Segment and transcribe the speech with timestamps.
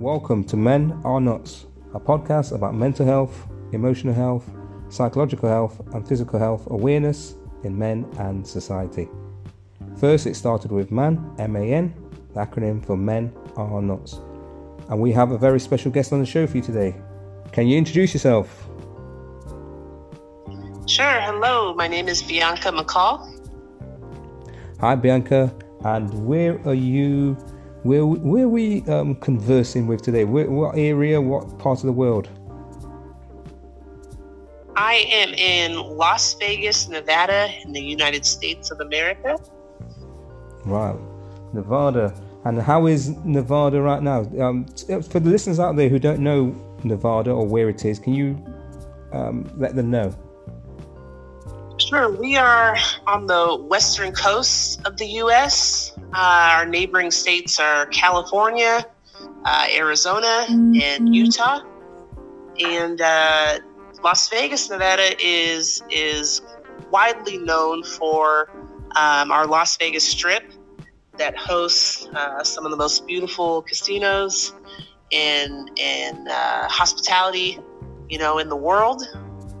[0.00, 4.50] Welcome to Men Are Nuts, a podcast about mental health, emotional health,
[4.88, 7.34] psychological health, and physical health awareness
[7.64, 9.10] in men and society.
[9.98, 11.94] First, it started with MAN, M A N,
[12.32, 14.14] the acronym for Men Are Nuts.
[14.88, 16.96] And we have a very special guest on the show for you today.
[17.52, 18.70] Can you introduce yourself?
[20.86, 21.20] Sure.
[21.20, 23.20] Hello, my name is Bianca McCall.
[24.80, 25.54] Hi, Bianca.
[25.84, 27.36] And where are you?
[27.82, 30.24] Where where are we um, conversing with today?
[30.24, 31.20] Where, what area?
[31.20, 32.28] What part of the world?
[34.76, 39.38] I am in Las Vegas, Nevada, in the United States of America.
[40.64, 40.96] Right,
[41.52, 42.14] Nevada.
[42.44, 44.20] And how is Nevada right now?
[44.40, 48.14] Um, for the listeners out there who don't know Nevada or where it is, can
[48.14, 48.42] you
[49.12, 50.14] um, let them know?
[51.76, 52.10] Sure.
[52.10, 55.96] We are on the western coast of the U.S.
[56.12, 58.84] Uh, our neighboring states are California,
[59.44, 61.60] uh, Arizona, and Utah.
[62.58, 63.58] And uh,
[64.02, 66.42] Las Vegas, Nevada is is
[66.90, 68.50] widely known for
[68.96, 70.52] um, our Las Vegas Strip
[71.16, 74.52] that hosts uh, some of the most beautiful casinos
[75.12, 77.58] and and uh, hospitality,
[78.08, 79.02] you know, in the world.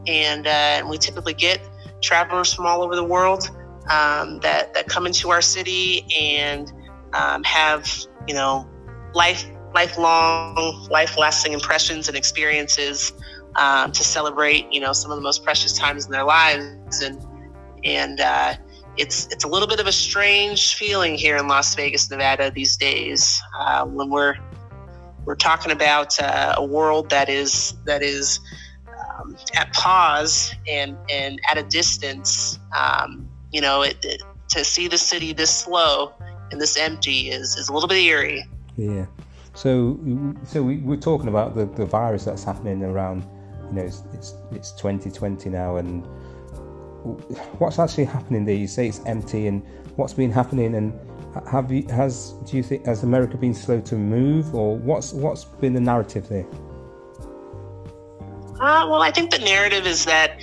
[0.06, 1.60] And, uh, and we typically get
[2.00, 3.50] travelers from all over the world
[3.90, 6.72] um, that that come into our city and
[7.12, 7.88] um, have
[8.26, 8.68] you know
[9.14, 13.12] life lifelong life lasting impressions and experiences
[13.56, 17.24] um, to celebrate you know some of the most precious times in their lives and
[17.84, 18.54] and uh,
[18.96, 22.76] it's it's a little bit of a strange feeling here in Las Vegas, Nevada these
[22.76, 24.36] days uh, when we're
[25.24, 28.40] we're talking about uh, a world that is that is
[29.18, 32.58] um, at pause and and at a distance.
[32.76, 36.12] Um, you know, it, it, to see the city this slow
[36.50, 38.44] and this empty is, is a little bit eerie.
[38.76, 39.06] Yeah.
[39.54, 39.98] So,
[40.44, 43.24] so we, we're talking about the, the virus that's happening around.
[43.68, 46.04] You know, it's, it's it's 2020 now, and
[47.58, 48.54] what's actually happening there?
[48.54, 49.62] You say it's empty, and
[49.96, 50.98] what's been happening, and
[51.50, 55.44] have you has do you think has America been slow to move, or what's what's
[55.44, 56.46] been the narrative there?
[58.60, 60.42] Uh, well, I think the narrative is that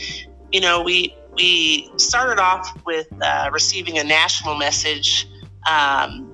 [0.51, 5.27] you know we we started off with uh, receiving a national message.
[5.69, 6.33] Um,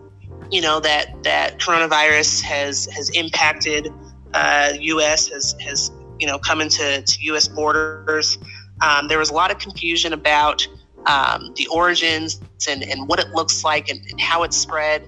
[0.50, 3.90] you know that that coronavirus has has impacted
[4.34, 5.28] uh, U.S.
[5.28, 7.48] has has you know come into to U.S.
[7.48, 8.38] borders.
[8.82, 10.68] Um, there was a lot of confusion about
[11.06, 15.08] um, the origins and, and what it looks like and, and how it spread.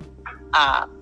[0.54, 0.95] Um,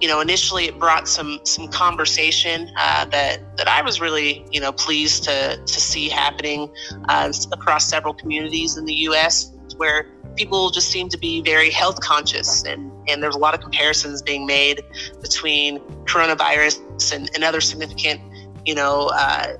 [0.00, 4.60] you know, initially it brought some some conversation uh, that that I was really you
[4.60, 6.70] know pleased to to see happening
[7.08, 9.52] uh, across several communities in the U.S.
[9.76, 10.06] where
[10.36, 14.22] people just seem to be very health conscious and and there's a lot of comparisons
[14.22, 14.82] being made
[15.20, 16.80] between coronavirus
[17.14, 18.20] and, and other significant
[18.64, 19.56] you know uh,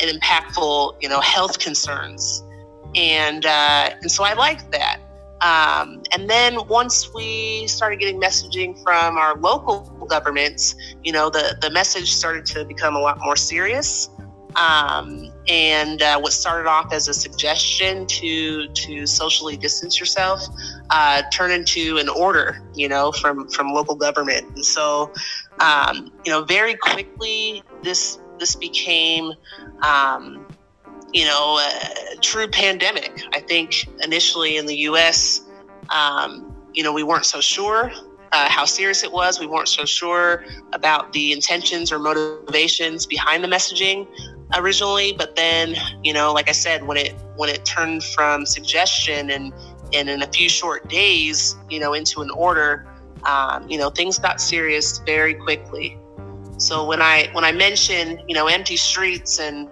[0.00, 2.42] and impactful you know health concerns
[2.94, 5.00] and uh, and so I liked that.
[5.44, 11.58] Um, and then once we started getting messaging from our local governments, you know, the,
[11.60, 14.08] the message started to become a lot more serious.
[14.56, 20.40] Um, and uh, what started off as a suggestion to to socially distance yourself
[20.90, 24.46] uh, turned into an order, you know, from from local government.
[24.54, 25.12] And so,
[25.58, 29.32] um, you know, very quickly this this became
[29.82, 30.46] um,
[31.14, 33.22] you know, a true pandemic.
[33.32, 35.42] I think initially in the U.S.,
[35.88, 37.90] um, you know, we weren't so sure
[38.34, 39.38] uh, how serious it was.
[39.38, 44.08] We weren't so sure about the intentions or motivations behind the messaging
[44.56, 45.14] originally.
[45.16, 49.52] But then, you know, like I said, when it when it turned from suggestion and
[49.92, 52.86] and in a few short days, you know, into an order,
[53.22, 55.96] um, you know, things got serious very quickly.
[56.58, 59.70] So when I when I mentioned, you know, empty streets and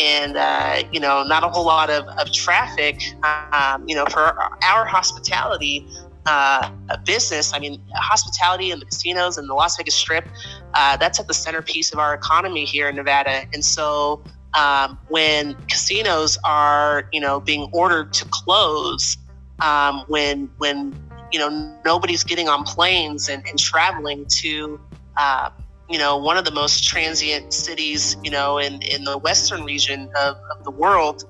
[0.00, 4.20] and uh, you know not a whole lot of, of traffic um, you know for
[4.20, 5.86] our hospitality
[6.26, 6.70] uh,
[7.04, 7.52] business.
[7.54, 10.26] I mean hospitality and the casinos and the las vegas strip
[10.74, 13.44] uh, that's at the centerpiece of our economy here in nevada.
[13.52, 14.22] And so
[14.54, 19.18] um, when casinos are you know being ordered to close
[19.60, 20.94] um, when when
[21.32, 24.80] you know nobody's getting on planes and, and traveling to
[25.16, 25.50] uh,
[25.90, 30.08] you know, one of the most transient cities, you know, in, in the western region
[30.16, 31.24] of, of the world.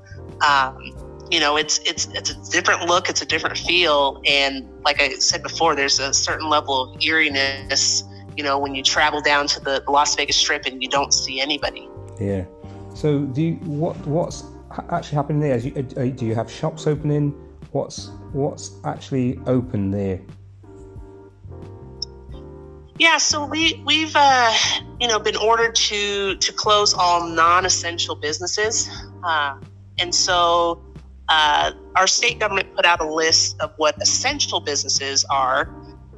[0.46, 0.94] Um,
[1.30, 5.10] you know, it's it's it's a different look, it's a different feel, and like I
[5.14, 8.04] said before, there's a certain level of eeriness.
[8.36, 11.40] You know, when you travel down to the, Las Vegas Strip and you don't see
[11.40, 11.88] anybody.
[12.20, 12.44] Yeah.
[12.94, 14.44] So, do you, what what's
[14.90, 15.56] actually happening there?
[15.58, 17.30] You, uh, do you have shops opening?
[17.70, 20.20] What's what's actually open there?
[23.00, 24.52] Yeah, so we we've uh,
[25.00, 28.90] you know been ordered to to close all non-essential businesses,
[29.24, 29.56] uh,
[29.98, 30.82] and so
[31.30, 35.74] uh, our state government put out a list of what essential businesses are,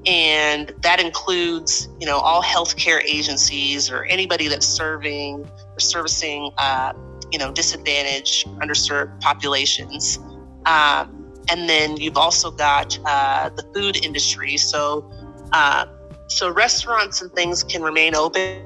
[0.07, 6.95] and that includes you know all healthcare agencies or anybody that's serving or servicing uh,
[7.31, 10.19] you know disadvantaged, underserved populations.
[10.67, 15.09] Um, and then you've also got uh, the food industry, so
[15.53, 15.87] uh,
[16.33, 18.63] so restaurants and things can remain open,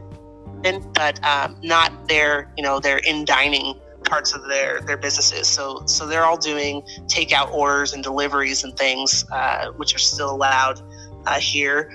[0.94, 5.48] but um, not their, you know, their in dining parts of their their businesses.
[5.48, 10.30] So so they're all doing takeout orders and deliveries and things, uh, which are still
[10.30, 10.80] allowed
[11.26, 11.90] uh, here.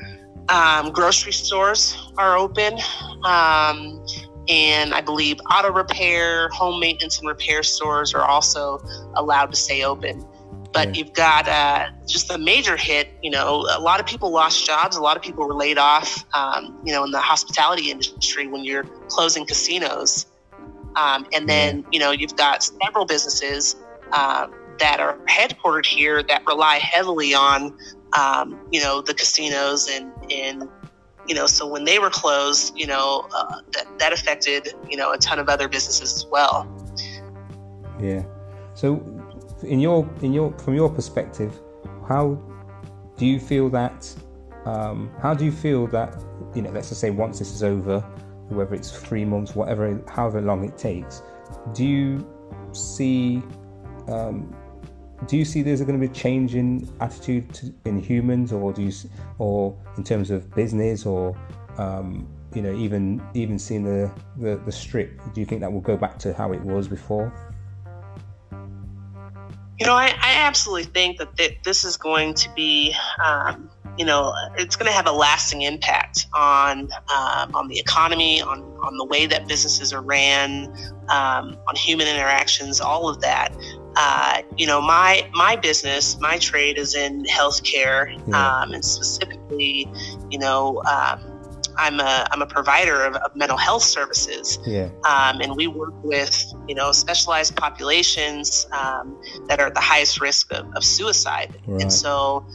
[0.49, 2.77] Um, grocery stores are open.
[3.23, 4.05] Um,
[4.49, 8.79] and I believe auto repair, home maintenance, and repair stores are also
[9.15, 10.25] allowed to stay open.
[10.73, 10.93] But yeah.
[10.93, 13.09] you've got uh, just a major hit.
[13.21, 14.95] You know, a lot of people lost jobs.
[14.95, 16.25] A lot of people were laid off.
[16.33, 20.27] Um, you know, in the hospitality industry when you're closing casinos,
[20.95, 23.75] um, and then you know you've got several businesses
[24.13, 24.47] uh,
[24.79, 27.77] that are headquartered here that rely heavily on
[28.13, 30.67] um, you know the casinos and and
[31.27, 35.11] you know so when they were closed, you know uh, that that affected you know
[35.11, 36.67] a ton of other businesses as well.
[37.99, 38.23] Yeah.
[38.73, 38.95] So
[39.63, 41.59] in your in your from your perspective,
[42.07, 42.39] how
[43.17, 44.13] do you feel that?
[44.65, 46.21] Um, how do you feel that
[46.55, 46.71] you know?
[46.71, 47.99] Let's just say once this is over,
[48.49, 51.21] whether it's three months, whatever, however long it takes,
[51.73, 52.27] do you
[52.73, 53.41] see?
[54.07, 54.55] Um,
[55.27, 58.73] do you see there's going to be a change in attitude to, in humans, or
[58.73, 58.91] do you,
[59.37, 61.35] or in terms of business, or
[61.77, 65.21] um, you know, even even seeing the, the the strip?
[65.33, 67.31] Do you think that will go back to how it was before?
[69.81, 72.95] You know, I, I absolutely think that th- this is going to be,
[73.25, 73.67] um,
[73.97, 78.61] you know, it's going to have a lasting impact on um, on the economy, on
[78.83, 80.67] on the way that businesses are ran,
[81.09, 83.57] um, on human interactions, all of that.
[83.95, 88.61] Uh, you know, my my business, my trade is in healthcare, yeah.
[88.61, 89.87] Um, and specifically,
[90.29, 91.30] you know um,
[91.81, 94.59] I'm a I'm a provider of, of mental health services.
[94.65, 94.89] Yeah.
[95.03, 100.21] Um, and we work with you know specialized populations um, that are at the highest
[100.21, 101.59] risk of, of suicide.
[101.65, 101.81] Right.
[101.81, 102.45] And so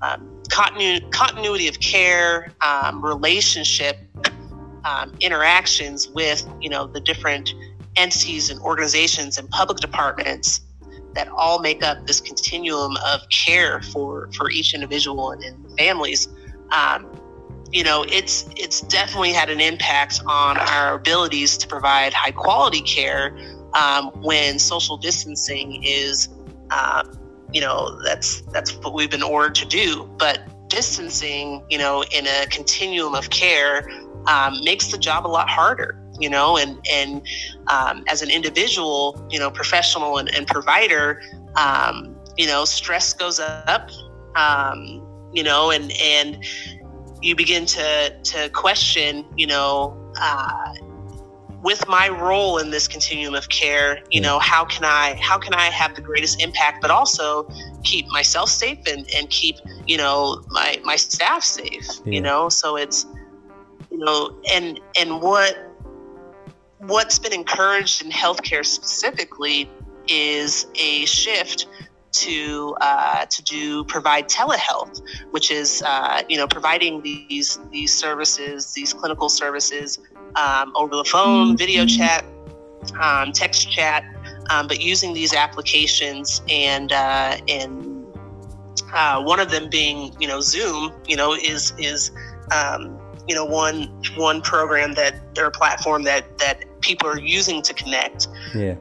[0.00, 3.98] um, continu- continuity of care, um, relationship
[4.84, 7.52] um, interactions with you know the different
[7.96, 10.60] entities and organizations and public departments
[11.14, 16.28] that all make up this continuum of care for for each individual and, and families.
[16.70, 17.10] Um,
[17.72, 22.80] you know, it's it's definitely had an impact on our abilities to provide high quality
[22.80, 23.36] care
[23.74, 26.28] um, when social distancing is,
[26.70, 27.18] um,
[27.52, 30.08] you know, that's that's what we've been ordered to do.
[30.18, 33.88] But distancing, you know, in a continuum of care
[34.26, 36.02] um, makes the job a lot harder.
[36.20, 37.22] You know, and and
[37.68, 41.22] um, as an individual, you know, professional and, and provider,
[41.54, 43.90] um, you know, stress goes up.
[44.34, 46.44] Um, you know, and and
[47.22, 50.74] you begin to to question, you know, uh,
[51.62, 55.54] with my role in this continuum of care, you know, how can I how can
[55.54, 57.48] I have the greatest impact, but also
[57.84, 59.56] keep myself safe and, and keep,
[59.86, 62.12] you know, my my staff safe, yeah.
[62.12, 62.48] you know?
[62.48, 63.06] So it's
[63.90, 65.58] you know, and and what
[66.78, 69.68] what's been encouraged in healthcare specifically
[70.06, 71.66] is a shift
[72.12, 78.72] to uh, to do provide telehealth, which is uh, you know providing these these services,
[78.72, 79.98] these clinical services
[80.36, 81.98] um, over the phone, video mm-hmm.
[81.98, 82.24] chat,
[83.00, 84.04] um, text chat,
[84.50, 88.06] um, but using these applications and uh, and
[88.94, 92.10] uh, one of them being you know Zoom, you know is is
[92.52, 97.74] um, you know one one program that or platform that that people are using to
[97.74, 98.28] connect.
[98.54, 98.76] Yeah.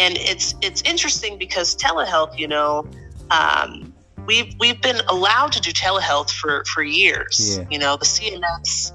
[0.00, 2.88] And it's it's interesting because telehealth, you know,
[3.30, 3.92] um,
[4.26, 7.58] we've we've been allowed to do telehealth for for years.
[7.58, 7.66] Yeah.
[7.70, 8.92] You know, the CMS,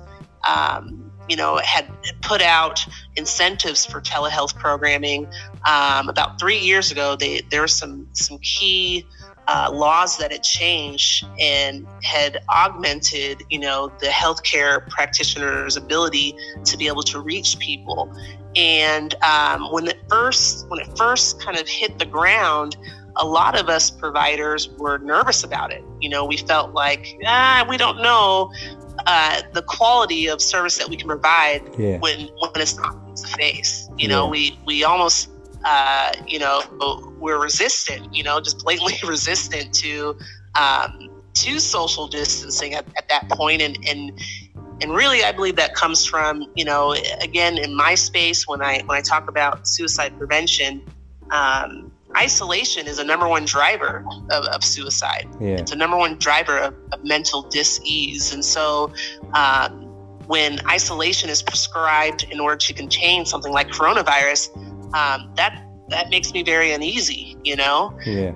[0.48, 1.86] um, you know, had
[2.22, 2.84] put out
[3.16, 5.28] incentives for telehealth programming.
[5.68, 9.06] Um, about three years ago, they, there were some some key
[9.48, 16.78] uh, laws that had changed and had augmented, you know, the healthcare practitioner's ability to
[16.78, 18.12] be able to reach people.
[18.56, 22.78] And um, when it first when it first kind of hit the ground,
[23.18, 25.84] a lot of us providers were nervous about it.
[26.02, 28.52] You know, we felt like ah, we don't know
[29.06, 31.98] uh, the quality of service that we can provide yeah.
[32.00, 33.90] when when it's not face to face.
[33.98, 35.30] You know, we we almost
[35.66, 36.62] uh, you know
[37.20, 38.14] we're resistant.
[38.16, 40.18] You know, just blatantly resistant to
[40.56, 44.20] um, to social distancing at, at that point and and
[44.82, 48.82] and really i believe that comes from you know again in my space when i
[48.86, 50.82] when i talk about suicide prevention
[51.32, 55.50] um, isolation is a number one driver of, of suicide yeah.
[55.50, 58.94] it's a number one driver of, of mental dis-ease and so
[59.34, 59.82] um,
[60.28, 64.56] when isolation is prescribed in order to contain something like coronavirus
[64.96, 68.32] um, that that makes me very uneasy you know yeah.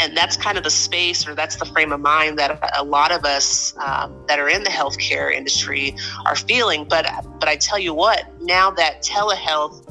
[0.00, 3.10] And that's kind of the space or that's the frame of mind that a lot
[3.10, 5.94] of us um, that are in the healthcare industry
[6.26, 7.06] are feeling but
[7.38, 9.84] but i tell you what now that telehealth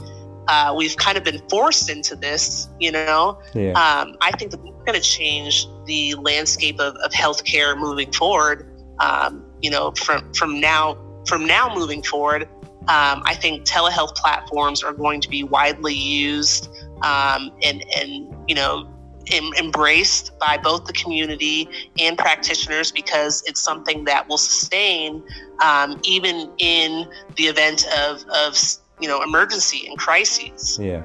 [0.49, 3.71] uh, we've kind of been forced into this you know yeah.
[3.71, 8.69] um, i think that we're going to change the landscape of, of healthcare moving forward
[8.99, 10.97] um, you know from from now
[11.27, 12.43] from now moving forward
[12.87, 16.69] um, i think telehealth platforms are going to be widely used
[17.03, 18.89] um, and and you know
[19.31, 21.69] em- embraced by both the community
[21.99, 25.23] and practitioners because it's something that will sustain
[25.61, 28.57] um, even in the event of, of
[28.99, 30.77] you know emergency and crises.
[30.81, 31.03] Yeah.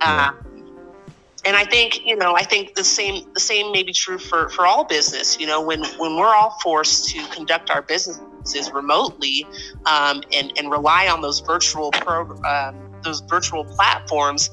[0.00, 0.32] Uh,
[1.44, 4.48] and I think you know I think the same the same may be true for
[4.50, 5.38] for all business.
[5.38, 9.46] You know when when we're all forced to conduct our businesses remotely
[9.86, 14.50] um, and and rely on those virtual pro, uh, those virtual platforms,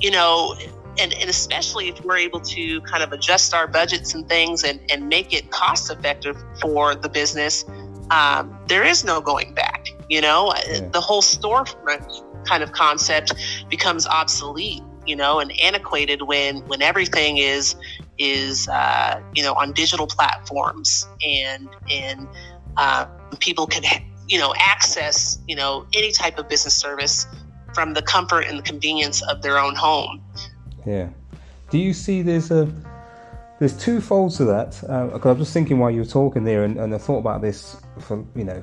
[0.00, 0.56] you know
[0.98, 4.80] and, and especially if we're able to kind of adjust our budgets and things and,
[4.90, 7.64] and make it cost effective for the business,
[8.10, 9.86] um, there is no going back.
[10.08, 10.88] You know, yeah.
[10.92, 13.32] the whole storefront kind of concept
[13.68, 17.76] becomes obsolete, you know, and antiquated when when everything is
[18.18, 22.28] is uh, you know on digital platforms and and
[22.76, 23.06] uh,
[23.40, 23.82] people can
[24.28, 27.26] you know access you know any type of business service
[27.74, 30.22] from the comfort and the convenience of their own home.
[30.86, 31.08] Yeah.
[31.70, 32.70] Do you see there's a
[33.58, 34.72] there's two folds to that?
[34.80, 37.18] Because uh, I was just thinking while you were talking there, and, and, I thought
[37.18, 38.62] about this for you know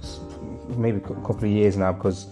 [0.77, 2.27] maybe a couple of years now because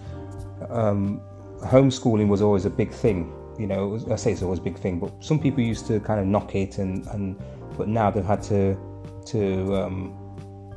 [0.70, 1.22] um,
[1.62, 3.34] homeschooling was always a big thing.
[3.58, 6.00] You know, was, I say it's always a big thing, but some people used to
[6.00, 7.36] kind of knock it, and, and
[7.78, 8.78] but now they've had to
[9.28, 10.14] to um,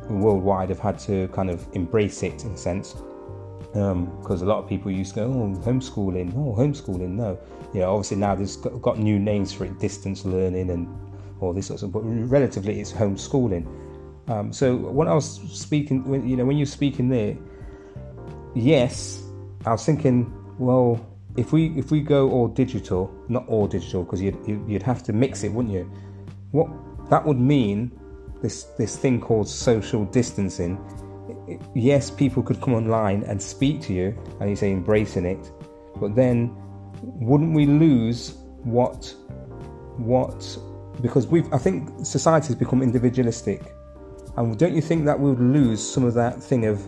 [0.08, 2.94] worldwide have had to kind of embrace it in a sense
[3.72, 7.38] because um, a lot of people used to go, oh, homeschooling, oh, homeschooling, no
[7.72, 10.88] you know, obviously now there's got, got new names for it, distance learning and
[11.40, 13.66] all this sort of, but relatively it's homeschooling.
[14.28, 17.36] Um, so when I was speaking, when, you know, when you're speaking there,
[18.54, 19.22] yes,
[19.66, 21.04] I was thinking, well,
[21.36, 25.12] if we if we go all digital, not all digital, because you'd you'd have to
[25.12, 25.90] mix it, wouldn't you?
[26.50, 26.68] What
[27.08, 27.90] that would mean,
[28.42, 30.78] this this thing called social distancing.
[31.74, 35.50] Yes, people could come online and speak to you, and you say embracing it,
[35.96, 36.56] but then
[37.02, 39.14] wouldn't we lose what
[39.96, 40.58] what
[41.00, 43.74] because we've I think society has become individualistic,
[44.36, 46.80] and don't you think that we would lose some of that thing of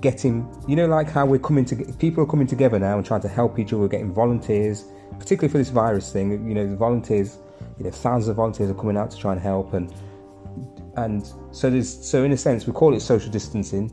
[0.00, 3.20] getting you know like how we're coming to people are coming together now and trying
[3.22, 4.84] to help each other, getting volunteers,
[5.18, 6.30] particularly for this virus thing.
[6.48, 7.38] You know, the volunteers,
[7.78, 9.92] you know, thousands of volunteers are coming out to try and help, and
[10.96, 13.90] and so there's so in a sense we call it social distancing,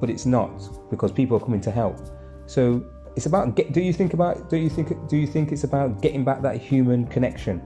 [0.00, 0.50] but it's not
[0.90, 1.98] because people are coming to help.
[2.46, 2.84] So
[3.16, 6.02] it's about get, do you think about do you think do you think it's about
[6.02, 7.62] getting back that human connection?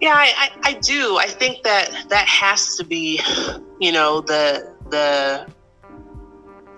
[0.00, 1.18] Yeah I, I, I do.
[1.18, 3.20] I think that that has to be
[3.80, 5.46] you know the the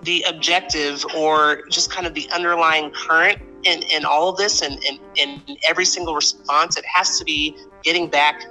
[0.02, 4.82] the objective or just kind of the underlying current in, in all of this and
[4.84, 6.76] in, in every single response.
[6.76, 8.44] It has to be getting back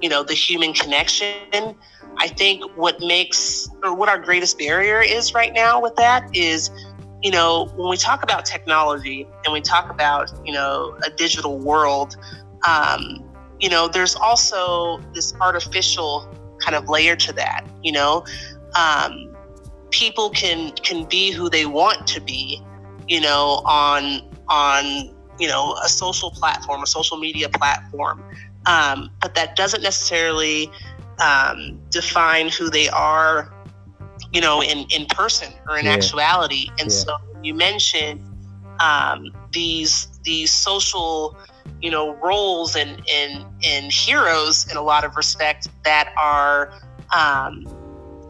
[0.00, 1.76] you know the human connection
[2.20, 6.70] I think what makes or what our greatest barrier is right now with that is,
[7.22, 11.58] you know, when we talk about technology and we talk about, you know, a digital
[11.58, 12.16] world,
[12.66, 13.24] um,
[13.58, 16.28] you know, there's also this artificial
[16.60, 18.24] kind of layer to that, you know.
[18.76, 19.34] Um,
[19.90, 22.62] people can can be who they want to be,
[23.08, 28.22] you know, on on you know a social platform, a social media platform,
[28.66, 30.70] um, but that doesn't necessarily
[31.20, 33.52] um, define who they are,
[34.32, 35.92] you know, in, in person or in yeah.
[35.92, 36.68] actuality.
[36.78, 36.96] And yeah.
[36.96, 38.22] so you mentioned
[38.80, 41.36] um, these these social,
[41.80, 46.72] you know, roles and, and and heroes in a lot of respect that are
[47.14, 47.66] um,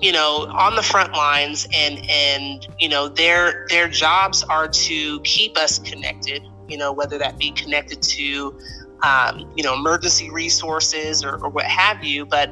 [0.01, 5.21] you know on the front lines and and you know their their jobs are to
[5.21, 8.59] keep us connected you know whether that be connected to
[9.03, 12.51] um, you know emergency resources or, or, what have you but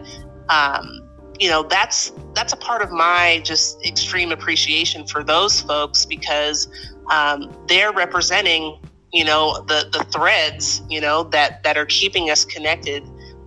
[0.49, 1.01] um,
[1.39, 6.69] you know that's that's a part of my just extreme appreciation for those folks because
[7.11, 8.79] um, they're representing
[9.13, 13.03] you know the the threads you know that that are keeping us connected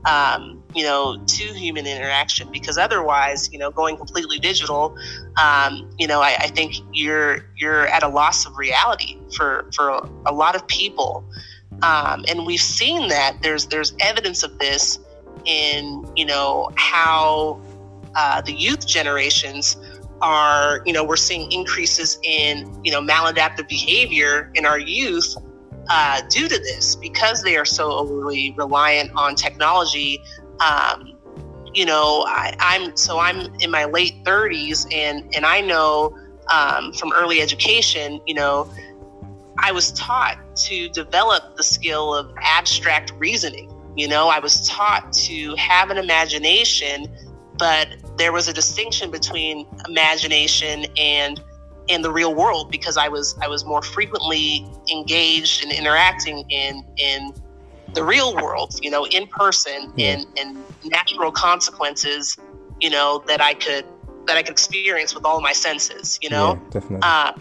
[0.05, 4.95] um, you know, to human interaction because otherwise, you know, going completely digital,
[5.41, 9.89] um, you know, I, I, think you're you're at a loss of reality for for
[10.25, 11.25] a lot of people,
[11.83, 14.99] um, and we've seen that there's there's evidence of this
[15.45, 17.61] in you know how
[18.15, 19.77] uh, the youth generations
[20.21, 25.35] are you know we're seeing increases in you know maladaptive behavior in our youth
[25.89, 30.21] uh, due to this because they are so overly reliant on technology.
[30.59, 31.17] Um,
[31.73, 36.17] you know, I, am so I'm in my late 30s, and and I know
[36.51, 38.69] um, from early education, you know,
[39.61, 43.71] I was taught to develop the skill of abstract reasoning.
[43.95, 47.05] You know, I was taught to have an imagination,
[47.57, 47.87] but
[48.17, 51.41] there was a distinction between imagination and
[51.87, 56.83] in the real world because I was I was more frequently engaged and interacting in
[56.97, 57.33] in
[57.93, 62.37] the real world, you know, in person, in in natural consequences,
[62.79, 63.85] you know, that I could
[64.27, 66.53] that I could experience with all my senses, you know.
[66.53, 66.99] Yeah, definitely.
[67.01, 67.33] Uh,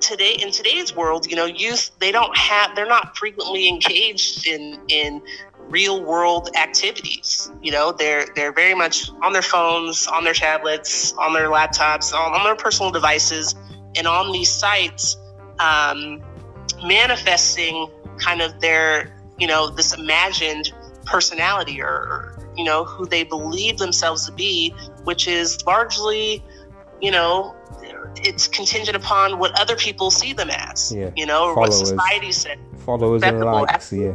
[0.00, 4.80] today in today's world, you know, youth they don't have they're not frequently engaged in
[4.88, 5.22] in
[5.68, 7.50] real world activities.
[7.62, 12.12] You know, they're they're very much on their phones, on their tablets, on their laptops,
[12.12, 13.54] on, on their personal devices,
[13.96, 15.16] and on these sites,
[15.58, 16.22] um,
[16.84, 17.88] manifesting
[18.18, 20.72] kind of their you know this imagined
[21.04, 24.74] personality or you know who they believe themselves to be,
[25.04, 26.44] which is largely
[27.00, 27.54] you know
[28.26, 30.92] it's contingent upon what other people see them as.
[30.92, 31.10] Yeah.
[31.16, 32.58] You know, or what society says.
[32.84, 33.92] Followers and likes.
[33.92, 34.14] Yeah.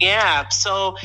[0.00, 0.48] Yeah.
[0.48, 0.96] So,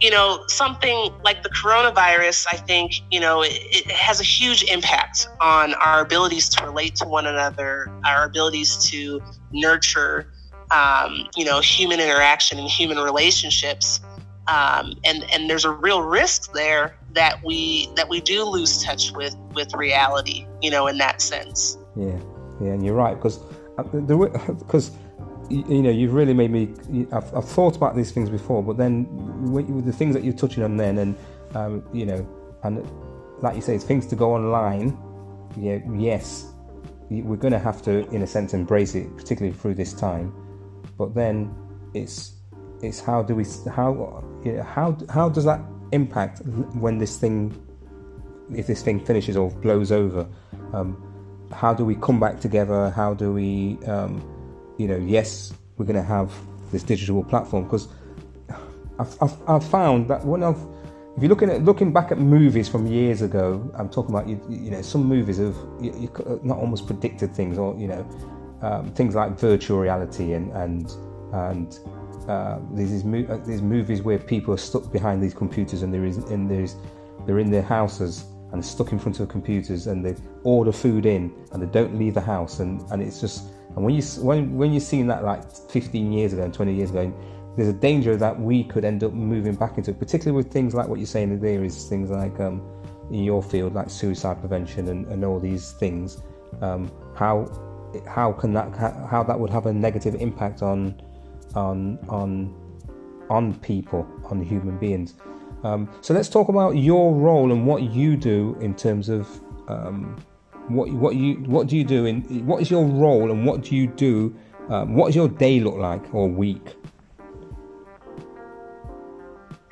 [0.00, 4.64] you know, something like the coronavirus, I think, you know, it, it, has a huge
[4.64, 9.22] impact on our abilities to relate to one another, our abilities to
[9.52, 10.32] nurture,
[10.72, 14.00] um, you know, human interaction and human relationships.
[14.48, 19.12] Um, and and there's a real risk there that we that we do lose touch
[19.12, 21.78] with with reality, you know, in that sense.
[21.94, 22.18] Yeah,
[22.60, 23.38] yeah, and you're right because
[23.76, 24.90] because
[25.52, 26.74] you know, you've really made me.
[27.12, 29.06] I've, I've, thought about these things before, but then
[29.52, 31.16] with the things that you're touching on, then, and
[31.54, 32.26] um, you know,
[32.62, 32.88] and
[33.42, 34.96] like you say, it's things to go online.
[35.56, 36.46] Yeah, yes,
[37.10, 40.34] we're going to have to, in a sense, embrace it, particularly through this time.
[40.96, 41.54] But then,
[41.92, 42.32] it's
[42.82, 45.60] it's how do we how you know, how how does that
[45.92, 46.40] impact
[46.74, 47.54] when this thing,
[48.54, 50.26] if this thing finishes or blows over?
[50.72, 51.02] Um,
[51.52, 52.90] how do we come back together?
[52.90, 54.22] How do we um,
[54.78, 56.32] you know, yes, we're going to have
[56.72, 57.88] this digital platform because
[58.98, 60.58] I've, I've, I've, found that when I've,
[61.16, 64.40] if you're looking at looking back at movies from years ago, I'm talking about you,
[64.48, 68.08] you know some movies have you, you not almost predicted things or you know
[68.62, 70.90] um, things like virtual reality and and
[71.32, 71.78] and
[72.28, 76.24] uh, these uh, these movies where people are stuck behind these computers and there is
[76.24, 76.76] there's
[77.26, 81.32] they're in their houses and stuck in front of computers and they order food in
[81.52, 84.72] and they don't leave the house and and it's just and when you when when
[84.72, 87.12] you've seen that like 15 years ago and 20 years ago,
[87.56, 90.74] there's a danger that we could end up moving back into it, particularly with things
[90.74, 92.62] like what you're saying there is things like um,
[93.10, 96.22] in your field like suicide prevention and, and all these things.
[96.60, 97.46] Um, how
[98.06, 101.00] how can that how that would have a negative impact on
[101.54, 102.54] on on
[103.30, 105.14] on people on human beings.
[105.64, 109.28] Um, so let's talk about your role and what you do in terms of
[109.68, 110.16] um,
[110.68, 113.76] what what you what do you do in what is your role and what do
[113.76, 114.34] you do?
[114.68, 116.74] Um, what does your day look like or week?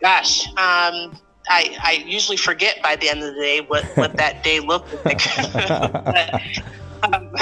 [0.00, 1.16] Gosh, um,
[1.48, 5.04] I I usually forget by the end of the day what what that day looked
[5.04, 5.20] like.
[5.52, 6.40] but,
[7.02, 7.34] um,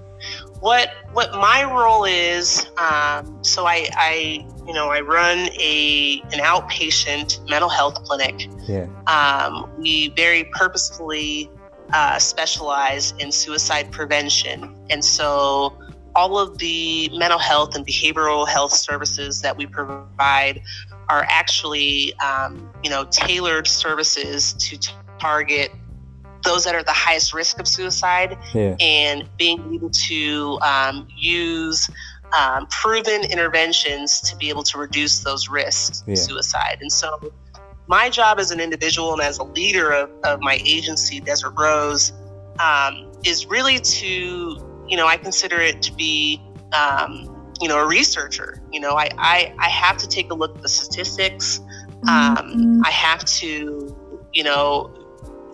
[0.60, 2.66] what what my role is?
[2.78, 8.48] Um, so I I you know I run a an outpatient mental health clinic.
[8.68, 8.86] Yeah.
[9.06, 11.50] Um, we very purposefully
[11.92, 14.76] uh, specialize in suicide prevention.
[14.90, 15.76] And so
[16.14, 20.62] all of the mental health and behavioral health services that we provide
[21.08, 24.78] are actually, um, you know, tailored services to
[25.18, 25.72] target
[26.42, 28.76] those that are the highest risk of suicide yeah.
[28.80, 31.88] and being able to um, use
[32.38, 36.12] um, proven interventions to be able to reduce those risks yeah.
[36.12, 36.78] of suicide.
[36.80, 37.32] And so
[37.86, 42.12] my job as an individual and as a leader of, of my agency, Desert Rose,
[42.60, 44.06] um, is really to,
[44.88, 46.40] you know, I consider it to be,
[46.72, 48.62] um, you know, a researcher.
[48.72, 51.60] You know, I, I, I have to take a look at the statistics.
[52.08, 52.82] Um, mm-hmm.
[52.84, 53.96] I have to,
[54.32, 54.99] you know,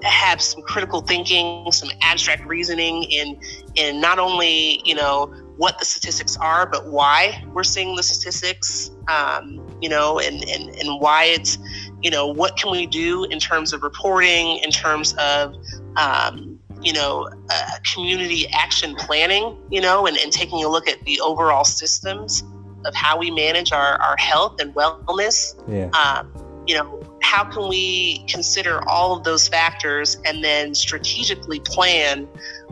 [0.07, 3.41] have some critical thinking, some abstract reasoning in
[3.75, 8.91] in not only you know what the statistics are, but why we're seeing the statistics.
[9.09, 11.59] Um, you know, and, and, and why it's,
[12.03, 15.55] you know, what can we do in terms of reporting, in terms of,
[15.97, 21.01] um, you know, uh, community action planning, you know, and, and taking a look at
[21.05, 22.43] the overall systems
[22.85, 25.55] of how we manage our, our health and wellness.
[25.69, 25.89] Yeah.
[25.91, 26.33] Um,
[26.67, 32.29] you know, how can we consider all of those factors and then strategically plan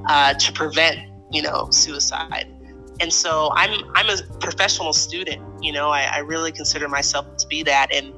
[0.06, 1.00] uh, to prevent,
[1.32, 2.46] you know, suicide?
[3.00, 5.42] And so I'm I'm a professional student.
[5.60, 8.14] You know, I, I really consider myself to be that, and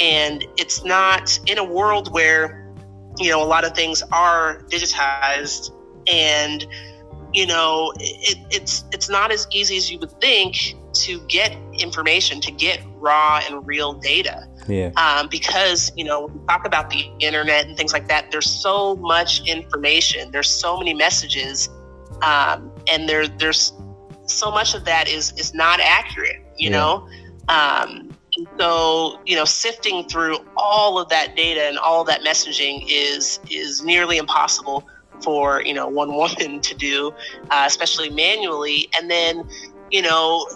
[0.00, 2.72] and it's not in a world where
[3.18, 5.70] you know a lot of things are digitized
[6.10, 6.66] and
[7.34, 12.40] you know it, it's it's not as easy as you would think to get information
[12.40, 14.90] to get raw and real data yeah.
[14.96, 18.50] um, because you know when we talk about the internet and things like that there's
[18.50, 21.68] so much information there's so many messages
[22.22, 23.72] um, and there there's
[24.26, 26.78] so much of that is is not accurate you Yeah.
[26.78, 27.08] know
[27.48, 28.14] um,
[28.58, 33.82] so you know sifting through all of that data and all that messaging is is
[33.82, 34.86] nearly impossible
[35.22, 37.12] for you know one woman to do
[37.50, 39.48] uh, especially manually and then
[39.90, 40.46] you know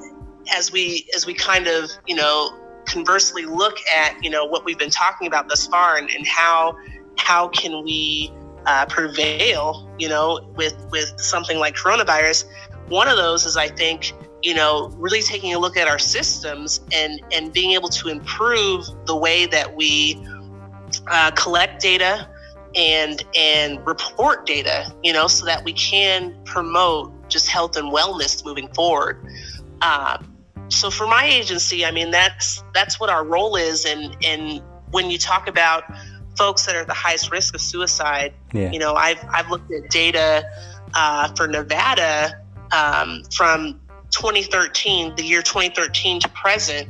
[0.55, 2.51] as we as we kind of you know
[2.87, 6.77] conversely look at you know what we've been talking about thus far and, and how
[7.17, 8.33] how can we
[8.67, 12.45] uh, prevail you know with with something like coronavirus.
[12.89, 16.81] One of those is i think you know really taking a look at our systems
[16.93, 20.23] and and being able to improve the way that we
[21.09, 22.29] uh, collect data
[22.75, 28.45] and and report data you know so that we can promote just health and wellness
[28.45, 29.27] moving forward.
[29.81, 30.32] Um,
[30.73, 35.11] so for my agency i mean that's that's what our role is and and when
[35.11, 35.85] you talk about
[36.37, 38.73] folks that are at the highest risk of suicide Yeah.
[38.73, 40.45] you know i've i've looked at data
[40.95, 43.81] uh, for nevada um, from
[44.11, 46.89] 2013 the year 2013 to present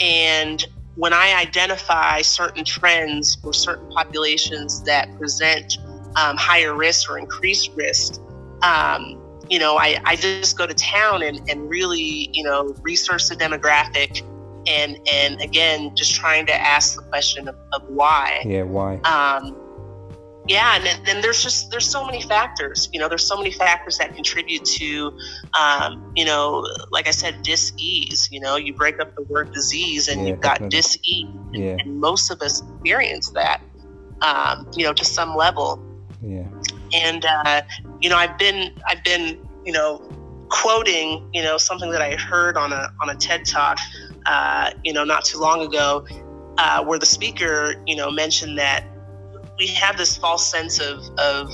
[0.00, 5.78] and when i identify certain trends or certain populations that present
[6.16, 8.20] um, higher risk or increased risk
[8.62, 9.17] um,
[9.50, 13.34] you know, I, I just go to town and, and really, you know, research the
[13.36, 14.22] demographic
[14.66, 18.42] and and again just trying to ask the question of, of why.
[18.44, 18.62] Yeah.
[18.62, 18.96] Why?
[18.98, 19.56] Um,
[20.46, 22.88] yeah, and then- then there's just there's so many factors.
[22.92, 25.12] You know, there's so many factors that contribute to,
[25.58, 28.28] um, you know, like I said, dis-ease.
[28.32, 31.76] You know, you break up the word disease and Yeah, you've got dis-ease, Yeah.
[31.78, 33.60] and most of us experience that,
[34.22, 35.82] um, you know, to some level
[36.22, 36.44] Yeah.
[36.94, 37.62] and uh,
[38.00, 39.98] you know i've been i've been you know
[40.50, 43.78] quoting you know something that i heard on a on a ted talk
[44.26, 46.06] uh, you know not too long ago
[46.58, 48.84] uh, where the speaker you know mentioned that
[49.58, 51.50] we have this false sense of of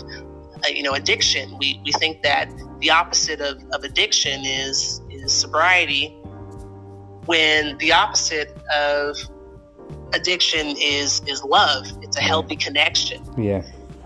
[0.65, 1.57] uh, you know addiction.
[1.59, 6.09] We we think that the opposite of, of addiction is is sobriety
[7.27, 9.17] when the opposite of
[10.13, 11.87] addiction is is love.
[12.03, 13.23] It's a healthy connection.
[13.37, 13.63] Yeah.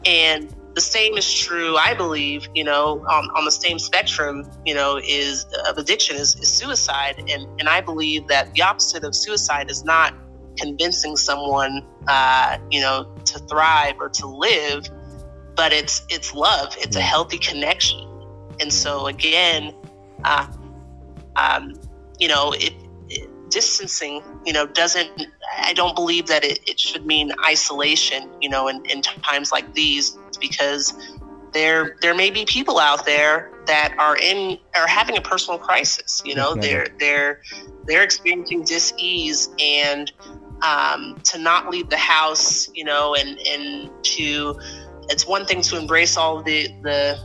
[0.07, 4.75] and the same is true i believe you know on, on the same spectrum you
[4.75, 7.17] know is of addiction is, is suicide.
[7.19, 10.15] And and i believe that the opposite of suicide is not
[10.57, 14.89] convincing someone uh, you know to thrive or to live
[15.59, 16.73] but it's it's love.
[16.79, 18.07] It's a healthy connection.
[18.61, 19.75] And so again
[20.23, 20.47] uh,
[21.35, 21.75] um,
[22.21, 22.73] you know it,
[23.09, 25.11] it distancing you know doesn't
[25.63, 29.73] i don't believe that it, it should mean isolation you know in, in times like
[29.73, 30.95] these because
[31.53, 36.23] there there may be people out there that are in are having a personal crisis
[36.25, 36.69] you know Definitely.
[36.69, 37.43] they're they're
[37.87, 40.13] they're experiencing dis-ease and
[40.63, 44.59] um, to not leave the house you know and and to
[45.09, 47.19] it's one thing to embrace all the the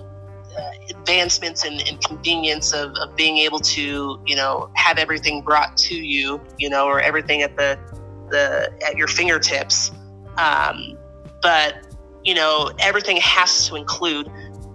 [0.58, 5.76] uh, advancements and, and convenience of, of being able to you know have everything brought
[5.76, 7.78] to you you know or everything at the
[8.30, 9.92] the at your fingertips
[10.38, 10.98] um,
[11.42, 11.93] but
[12.24, 14.30] you know everything has to include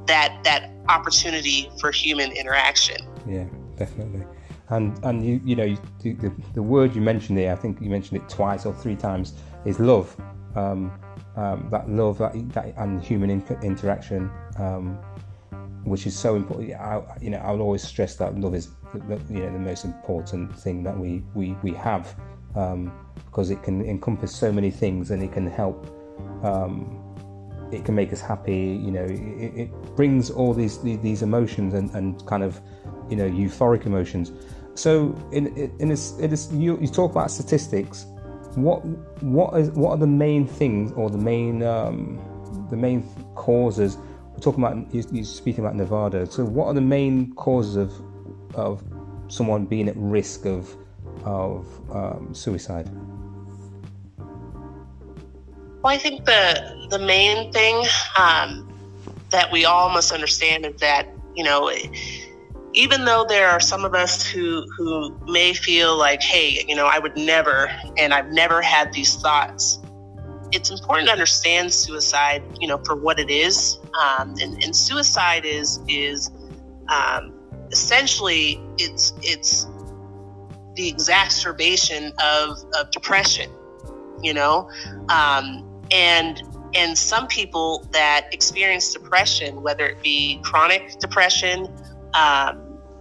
[0.06, 3.44] that that opportunity for human interaction Yeah,
[3.76, 4.24] definitely.
[4.70, 7.88] And and you you know you, the, the word you mentioned there, I think you
[7.90, 9.32] mentioned it twice or three times,
[9.64, 10.14] is love.
[10.54, 10.92] Um,
[11.36, 14.98] um, that love that, that and human in, interaction, um,
[15.84, 16.72] which is so important.
[16.74, 19.84] I, you know, I'll always stress that love is the, the- you know the most
[19.84, 22.14] important thing that we we we have
[22.54, 22.92] um,
[23.26, 25.86] because it can encompass so many things and it can help.
[26.42, 27.07] Um,
[27.72, 28.80] it can make us happy.
[28.82, 32.60] You know, it, it brings all these these, emotions and, and kind of
[33.08, 34.32] you know euphoric emotions.
[34.74, 38.06] So in in this, in this you, you talk about statistics.
[38.54, 38.84] What
[39.22, 42.20] what is what are the main things or the main um,
[42.70, 43.02] the main
[43.34, 43.96] causes?
[44.32, 46.26] We're talking about you, you're speaking about Nevada.
[46.30, 47.92] So what are the main causes of
[48.54, 48.82] of
[49.28, 50.74] someone being at risk of
[51.24, 52.88] of um, suicide?
[55.88, 57.82] Well, I think the the main thing
[58.18, 58.70] um,
[59.30, 61.72] that we all must understand is that you know,
[62.74, 66.84] even though there are some of us who who may feel like, hey, you know,
[66.84, 69.80] I would never, and I've never had these thoughts.
[70.52, 75.46] It's important to understand suicide, you know, for what it is, um, and, and suicide
[75.46, 76.30] is is
[76.90, 77.32] um,
[77.70, 79.66] essentially it's it's
[80.74, 83.50] the exacerbation of, of depression
[84.22, 84.68] you know
[85.08, 86.42] um, and
[86.74, 91.68] and some people that experience depression whether it be chronic depression
[92.14, 92.56] um,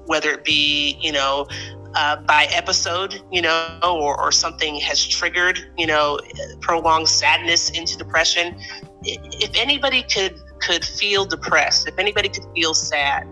[0.06, 1.46] whether it be you know
[1.96, 6.20] uh, by episode, you know, or, or something has triggered, you know,
[6.62, 8.56] prolonged sadness into depression.
[9.04, 13.28] If anybody could could feel depressed, if anybody could feel sad,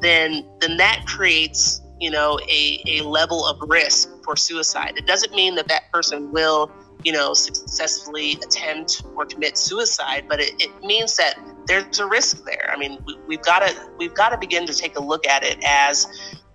[0.00, 5.32] then then that creates you know a, a level of risk for suicide it doesn't
[5.32, 6.70] mean that that person will
[7.04, 12.44] you know successfully attempt or commit suicide but it, it means that there's a risk
[12.44, 12.70] there.
[12.72, 15.44] I mean we, have got to we've got to begin to take a look at
[15.44, 16.06] it as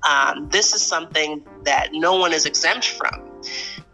[0.08, 3.42] um, this is something that no one is exempt from.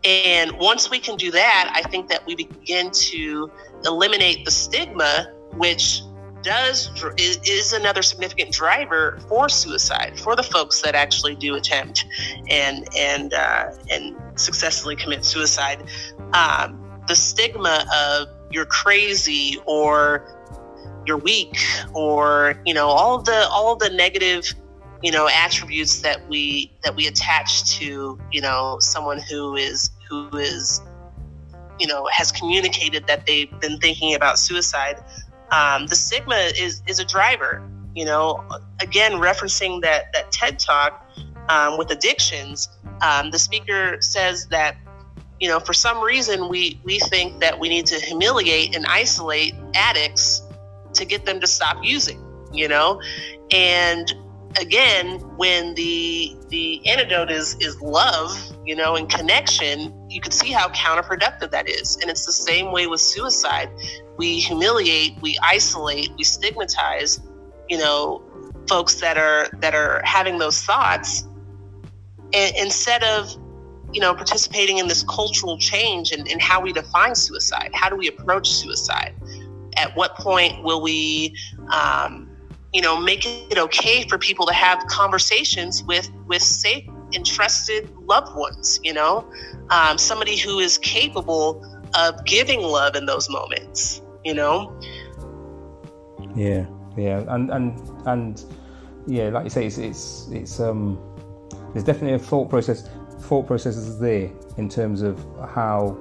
[0.03, 3.51] And once we can do that i think that we begin to
[3.85, 6.01] eliminate the stigma which
[6.45, 12.05] does is, another significant driver for suicide for the folks that actually do attempt
[12.49, 15.83] and and uh, and successfully commit suicide.
[16.33, 20.31] Um, the stigma of you're crazy or
[21.05, 21.57] you're weak
[21.93, 24.53] or you know all the all the negative
[25.01, 30.29] you know attributes that we that we attach to you know someone who is who
[30.37, 30.81] is
[31.79, 34.97] you know has communicated that they've been thinking about suicide
[35.51, 37.61] um, the stigma is is a driver.
[37.93, 38.43] You know,
[38.81, 41.09] again, referencing that that TED talk
[41.49, 42.69] um, with addictions,
[43.01, 44.75] um, the speaker says that
[45.39, 49.55] you know for some reason we we think that we need to humiliate and isolate
[49.75, 50.41] addicts
[50.93, 52.21] to get them to stop using.
[52.51, 53.01] You know,
[53.51, 54.13] and
[54.59, 58.31] again, when the the antidote is is love,
[58.65, 61.97] you know, and connection, you can see how counterproductive that is.
[62.01, 63.69] And it's the same way with suicide
[64.17, 67.19] we humiliate, we isolate, we stigmatize,
[67.69, 68.23] you know,
[68.67, 71.27] folks that are that are having those thoughts,
[72.33, 73.35] and, instead of
[73.91, 77.71] you know participating in this cultural change and how we define suicide.
[77.73, 79.15] How do we approach suicide?
[79.77, 81.35] At what point will we?
[81.71, 82.29] Um,
[82.73, 87.89] you know, make it okay for people to have conversations with with safe and trusted
[88.01, 88.79] loved ones.
[88.83, 89.29] You know,
[89.69, 91.63] um, somebody who is capable
[91.97, 94.77] of giving love in those moments you know?
[96.35, 96.65] Yeah
[96.97, 98.45] yeah and and and
[99.07, 100.99] yeah like you say it's it's, it's um
[101.73, 102.89] there's definitely a thought process
[103.21, 105.19] thought processes there in terms of
[105.53, 105.97] how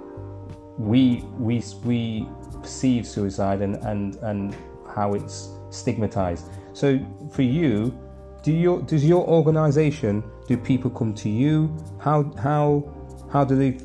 [0.79, 2.29] we we we
[2.61, 4.57] perceive suicide and and and
[4.95, 6.49] how it's stigmatized.
[6.73, 6.99] So
[7.33, 7.99] for you
[8.43, 11.77] do your does your organization do people come to you?
[11.99, 12.93] How how
[13.33, 13.79] how do they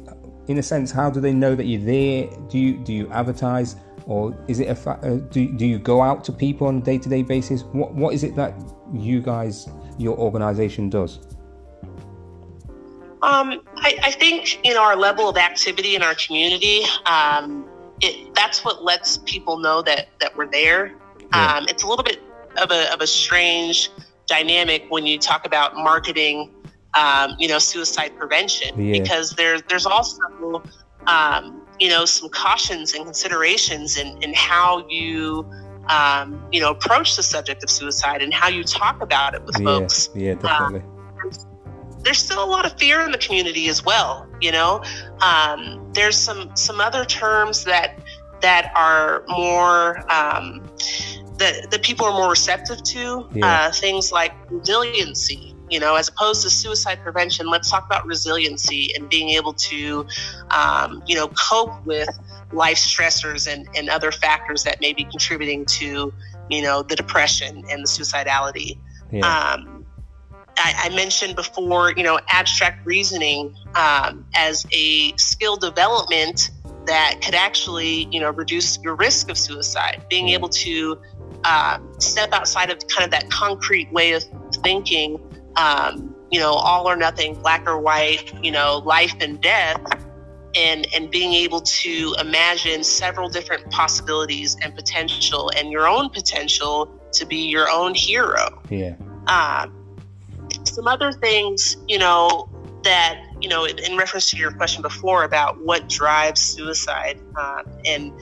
[0.47, 2.29] in a sense how do they know that you're there?
[2.49, 6.01] Do you do you advertise or is it a fa- uh, do, do you go
[6.01, 8.53] out to people on a day-to-day basis what what is it that
[8.93, 11.19] you guys your organization does
[13.21, 17.67] um, I, I, think in our level of activity in our community um,
[17.99, 20.95] it, that's what lets people know that that we're there
[21.33, 21.57] yeah.
[21.57, 22.21] um, it's a little bit
[22.61, 23.91] of a, of a strange
[24.25, 26.49] dynamic when you talk about marketing
[26.93, 28.99] um, you know suicide prevention yeah.
[28.99, 30.63] because there, there's also
[31.07, 35.49] um, you know, some cautions and considerations in, in how you,
[35.87, 39.57] um, you know, approach the subject of suicide and how you talk about it with
[39.59, 40.09] yeah, folks.
[40.13, 40.81] Yeah, definitely.
[40.81, 40.99] Um,
[42.01, 44.27] there's still a lot of fear in the community as well.
[44.41, 44.81] You know,
[45.21, 47.99] um, there's some some other terms that
[48.41, 50.63] that are more um,
[51.37, 53.27] that that people are more receptive to.
[53.33, 53.45] Yeah.
[53.45, 58.91] Uh, things like resiliency you know, as opposed to suicide prevention, let's talk about resiliency
[58.95, 60.05] and being able to,
[60.51, 62.09] um, you know, cope with
[62.51, 66.13] life stressors and, and other factors that may be contributing to,
[66.49, 68.77] you know, the depression and the suicidality.
[69.11, 69.25] Yeah.
[69.25, 69.85] Um,
[70.57, 76.51] I, I, mentioned before, you know, abstract reasoning um, as a skill development
[76.85, 80.05] that could actually, you know, reduce your risk of suicide.
[80.09, 80.99] Being able to
[81.45, 84.23] um, step outside of kind of that concrete way of
[84.63, 85.19] thinking
[85.59, 89.81] um, you know, all or nothing, black or white, you know, life and death,
[90.55, 96.87] and and being able to imagine several different possibilities and potential, and your own potential
[97.11, 98.61] to be your own hero.
[98.69, 98.95] Yeah.
[99.27, 99.75] Um,
[100.63, 102.49] some other things, you know,
[102.83, 107.63] that you know, in, in, reference to your question before about what drives suicide, um,
[107.85, 108.13] and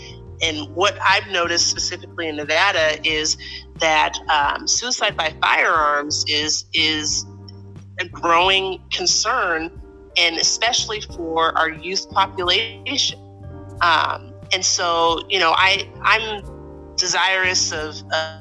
[0.41, 3.37] and what I've noticed specifically in Nevada is
[3.79, 7.25] that um, suicide by firearms is is
[7.99, 9.71] a growing concern,
[10.17, 13.19] and especially for our youth population.
[13.81, 16.43] Um, and so, you know, I I'm
[16.95, 17.95] desirous of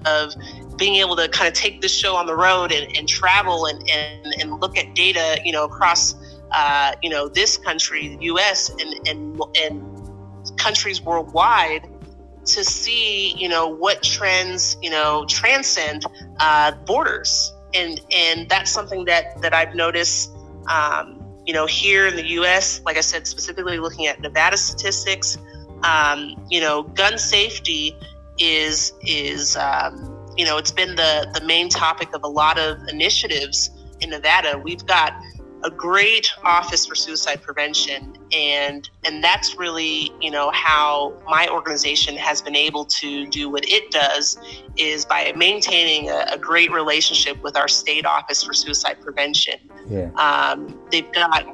[0.04, 0.35] of
[0.76, 3.88] being able to kind of take this show on the road and, and travel and,
[3.88, 6.14] and, and look at data, you know, across
[6.52, 8.70] uh, you know, this country, the U.S.
[8.70, 9.95] and and and
[10.57, 11.88] countries worldwide
[12.47, 16.05] to see, you know, what trends, you know, transcend
[16.40, 20.31] uh, borders, and and that's something that that I've noticed,
[20.69, 22.81] um, you know, here in the U.S.
[22.85, 25.37] Like I said, specifically looking at Nevada statistics,
[25.83, 27.97] um, you know, gun safety
[28.38, 32.79] is is um, you know it's been the the main topic of a lot of
[32.88, 34.59] initiatives in Nevada.
[34.62, 35.12] We've got
[35.66, 42.16] a great office for suicide prevention and and that's really you know how my organization
[42.16, 44.38] has been able to do what it does
[44.76, 50.09] is by maintaining a, a great relationship with our state office for suicide prevention yeah.
[50.14, 51.44] um, they've got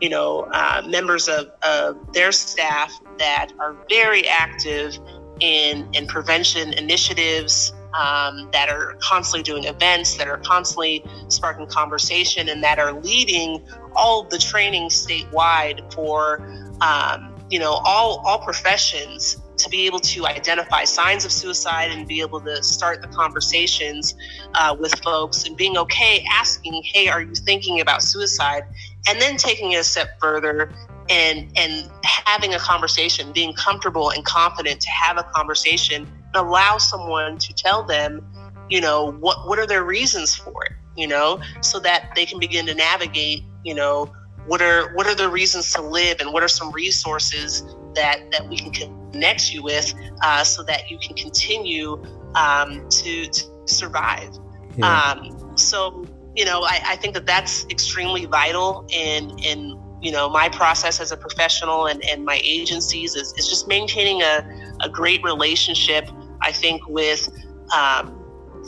[0.00, 4.98] you know uh, members of, of their staff that are very active
[5.40, 12.48] in in prevention initiatives um, that are constantly doing events, that are constantly sparking conversation,
[12.48, 13.62] and that are leading
[13.94, 16.40] all the training statewide for
[16.80, 22.06] um, you know all all professions to be able to identify signs of suicide and
[22.06, 24.14] be able to start the conversations
[24.54, 28.62] uh, with folks and being okay asking, hey, are you thinking about suicide?
[29.08, 30.70] And then taking it a step further
[31.10, 37.38] and and having a conversation, being comfortable and confident to have a conversation allow someone
[37.38, 38.24] to tell them,
[38.68, 42.38] you know, what what are their reasons for it, you know, so that they can
[42.38, 44.12] begin to navigate, you know,
[44.46, 47.62] what are what are the reasons to live and what are some resources
[47.94, 52.02] that that we can connect you with uh, so that you can continue
[52.34, 54.30] um, to, to survive.
[54.76, 55.14] Yeah.
[55.16, 60.28] Um, so you know, I, I think that that's extremely vital in in you know
[60.28, 64.88] my process as a professional and, and my agencies is, is just maintaining a, a
[64.88, 66.08] great relationship
[66.40, 67.28] i think with
[67.74, 68.24] um,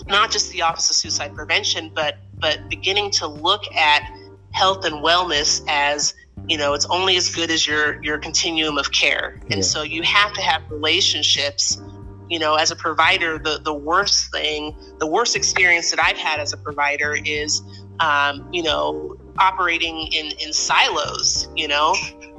[0.06, 4.10] not just the office of suicide prevention but but beginning to look at
[4.52, 6.14] health and wellness as
[6.48, 9.40] you know it's only as good as your your continuum of care.
[9.50, 11.80] And so you have to have relationships
[12.28, 16.38] you know as a provider the the worst thing the worst experience that i've had
[16.38, 17.60] as a provider is
[17.98, 21.94] um, you know operating in, in silos, you know,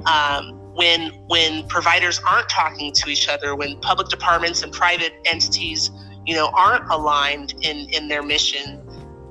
[0.06, 5.90] um, when when providers aren't talking to each other, when public departments and private entities,
[6.26, 8.80] you know, aren't aligned in, in their mission,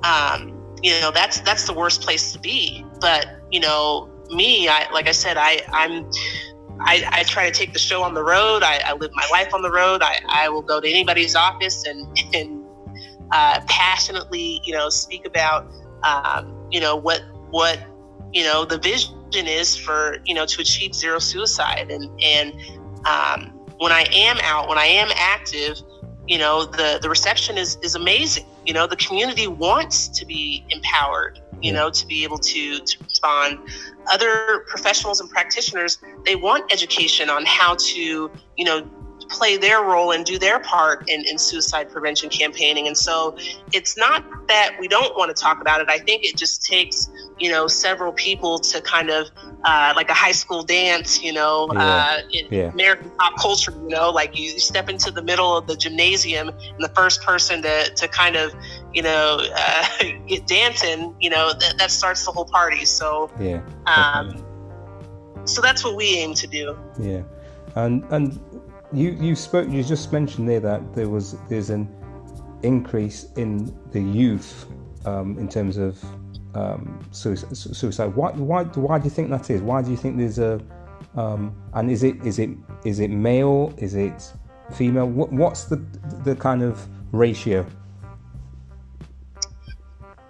[0.04, 2.84] um, you know, that's that's the worst place to be.
[3.00, 6.08] But you know, me, I like I said, I I'm
[6.80, 8.62] I, I try to take the show on the road.
[8.62, 10.02] I, I live my life on the road.
[10.02, 12.64] I, I will go to anybody's office and and
[13.32, 15.72] uh, passionately, you know, speak about
[16.04, 17.80] um, you know what what
[18.32, 21.90] you know the vision is for you know to achieve zero suicide.
[21.90, 22.54] And and
[23.06, 25.78] um, when I am out when I am active
[26.28, 28.46] you know the the reception is is amazing.
[28.64, 33.04] You know the community wants to be empowered you know to be able to to
[33.04, 33.58] respond.
[34.10, 38.88] Other professionals and practitioners they want education on how to you know
[39.32, 42.86] play their role and do their part in, in suicide prevention campaigning.
[42.86, 43.36] And so
[43.72, 45.88] it's not that we don't want to talk about it.
[45.88, 49.28] I think it just takes, you know, several people to kind of
[49.64, 51.80] uh, like a high school dance, you know, yeah.
[51.80, 52.72] uh, in yeah.
[52.72, 56.80] American pop culture, you know, like you step into the middle of the gymnasium and
[56.80, 58.54] the first person to, to kind of,
[58.92, 59.86] you know, uh,
[60.26, 62.84] get dancing, you know, th- that starts the whole party.
[62.84, 63.62] So, yeah.
[63.86, 64.44] Um,
[65.44, 66.78] so that's what we aim to do.
[66.98, 67.22] Yeah.
[67.74, 68.38] And, and
[68.92, 71.88] you you spoke you just mentioned there that there was there's an
[72.62, 74.66] increase in the youth
[75.04, 76.02] um, in terms of
[76.54, 78.14] um, suicide.
[78.14, 79.62] Why, why why do you think that is?
[79.62, 80.60] Why do you think there's a
[81.16, 82.50] um, and is it is it
[82.84, 83.74] is it male?
[83.78, 84.32] Is it
[84.72, 85.08] female?
[85.08, 85.76] What, what's the
[86.24, 87.66] the kind of ratio?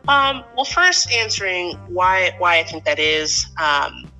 [0.08, 4.10] Um, well, first answering why why I think that is, um,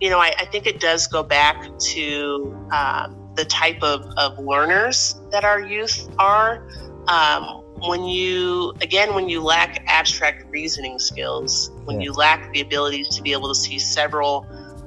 [0.00, 4.38] you know, I, I, think it does go back to um, the type of, of
[4.38, 6.66] learners that our youth are.
[7.08, 12.06] Um, when you, again, when you lack abstract reasoning skills, when yeah.
[12.06, 14.46] you lack the ability to be able to see several,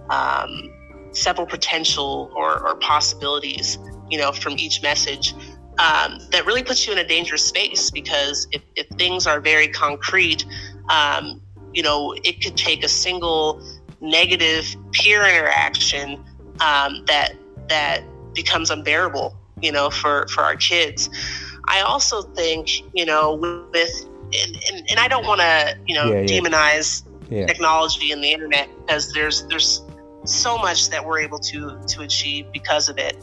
[0.10, 0.72] um,
[1.12, 3.80] several potential or, or possibilities,
[4.10, 5.34] you know, from each message,
[5.80, 9.68] um, that really puts you in a dangerous space because if, if things are very
[9.68, 10.46] concrete,
[10.90, 11.42] um,
[11.74, 13.62] you know, it could take a single
[14.02, 16.24] negative peer interaction
[16.60, 17.34] um, that
[17.70, 18.04] that
[18.34, 21.10] becomes unbearable, you know, for for our kids.
[21.68, 23.36] I also think, you know,
[23.72, 26.26] with and, and, and I don't want to, you know, yeah, yeah.
[26.26, 27.46] demonize yeah.
[27.46, 29.84] technology and the internet because there's there's
[30.26, 33.18] so much that we're able to to achieve because of it.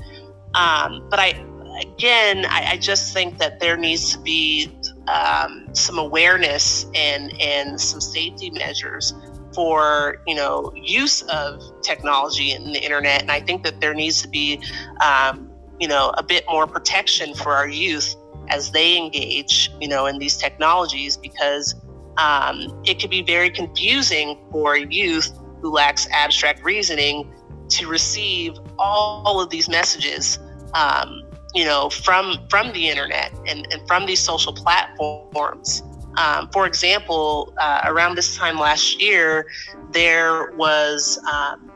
[0.55, 1.45] Um, but I
[1.81, 4.71] again, I, I, just think that there needs to be
[5.07, 9.15] um, some awareness and and some safety measures
[9.55, 13.23] for you know use of technology and the internet.
[13.23, 14.61] And I think that there needs to be
[15.05, 18.15] um, you know a bit more protection for our youth
[18.49, 21.75] as they engage you know in these technologies because
[22.17, 27.33] um, it could be very confusing for youth who lacks abstract reasoning
[27.69, 30.39] to receive all of these messages
[30.75, 31.23] um,
[31.55, 35.83] you know, from from the internet and, and from these social platforms.
[36.17, 39.47] Um, for example, uh, around this time last year,
[39.93, 41.71] there was um,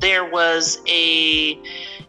[0.00, 1.60] there was a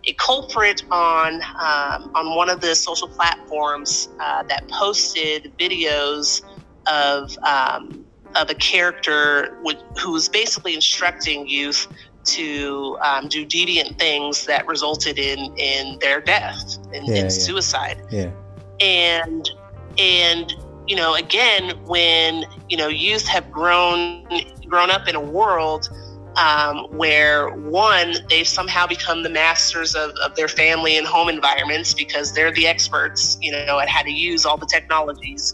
[0.08, 6.42] a culprit on um, on one of the social platforms uh, that posted videos
[6.88, 8.06] of um,
[8.36, 9.58] of a character
[10.02, 11.88] who was basically instructing youth
[12.26, 17.28] to um, do deviant things that resulted in in their death and, yeah, yeah.
[17.30, 18.02] suicide.
[18.12, 18.32] Yeah.
[18.80, 19.50] And
[19.98, 20.54] and
[20.88, 24.28] you know again when you know youth have grown
[24.68, 25.90] grown up in a world
[26.36, 31.94] um, where one they've somehow become the masters of, of their family and home environments
[31.94, 35.54] because they're the experts you know at how to use all the technologies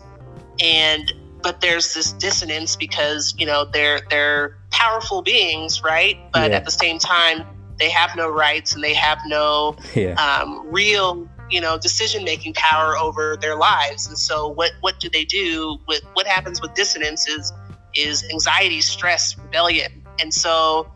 [0.59, 6.17] and but there's this dissonance because you know they're they're powerful beings, right?
[6.31, 6.57] But yeah.
[6.57, 7.45] at the same time,
[7.77, 10.13] they have no rights and they have no yeah.
[10.13, 14.07] um, real you know decision making power over their lives.
[14.07, 17.53] And so what what do they do with what happens with dissonance is
[17.93, 20.89] is anxiety, stress, rebellion, and so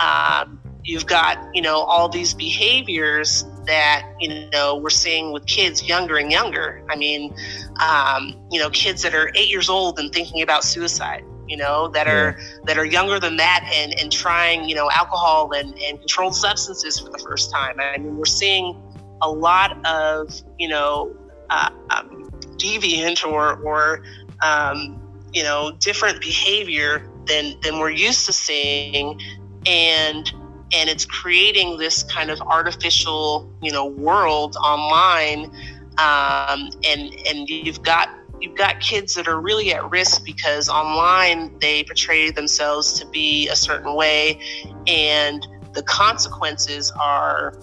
[0.00, 5.82] um, you've got you know all these behaviors that you know we're seeing with kids
[5.82, 6.84] younger and younger.
[6.90, 7.34] I mean,
[7.80, 11.24] um, you know, kids that are eight years old and thinking about suicide.
[11.46, 15.52] You know, that are that are younger than that and and trying you know alcohol
[15.52, 17.80] and and controlled substances for the first time.
[17.80, 18.80] I mean, we're seeing
[19.22, 21.14] a lot of you know
[21.50, 24.02] uh, um, deviant or or
[24.42, 25.00] um,
[25.32, 29.20] you know different behavior than than we're used to seeing,
[29.66, 30.32] and
[30.72, 35.50] and it's creating this kind of artificial you know world online.
[35.98, 38.08] Um, and and you've got
[38.40, 43.48] you've got kids that are really at risk because online they portray themselves to be
[43.48, 44.40] a certain way.
[44.86, 47.54] And the consequences are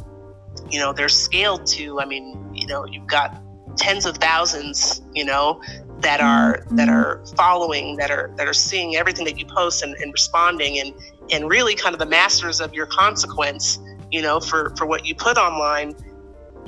[0.70, 3.42] you know they're scaled to i mean you know you've got
[3.78, 5.62] tens of thousands you know
[6.00, 9.96] that are that are following that are that are seeing everything that you post and,
[9.96, 10.94] and responding and
[11.32, 13.80] and really kind of the masters of your consequence
[14.12, 15.96] you know for for what you put online.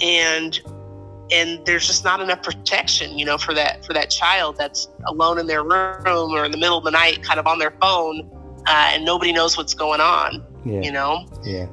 [0.01, 0.59] And
[1.31, 5.37] and there's just not enough protection you know for that for that child that's alone
[5.37, 8.27] in their room or in the middle of the night kind of on their phone
[8.65, 10.81] uh, and nobody knows what's going on yeah.
[10.81, 11.27] you know?
[11.43, 11.67] Yeah.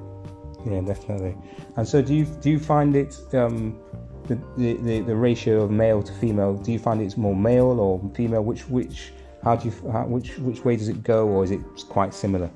[0.66, 1.36] Yeah definitely
[1.76, 3.78] and so do you do you find it um
[4.26, 8.00] the, the, the, ratio of male to female do you find it's more male or
[8.14, 8.42] female?
[8.42, 9.12] Which which
[9.44, 12.50] how do you how, which which way does it go or is it quite similar?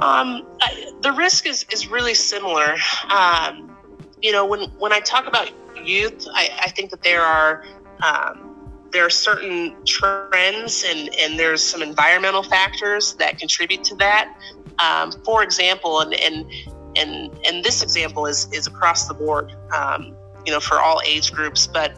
[0.00, 2.76] Um, I, the risk is, is really similar.
[3.10, 3.76] Um,
[4.22, 5.50] you know, when when I talk about
[5.84, 7.64] youth, I, I think that there are
[8.02, 8.54] um,
[8.92, 14.36] there are certain trends and and there's some environmental factors that contribute to that.
[14.78, 16.46] Um, for example, and and
[16.96, 20.16] and and this example is is across the board, um,
[20.46, 21.92] you know, for all age groups, but.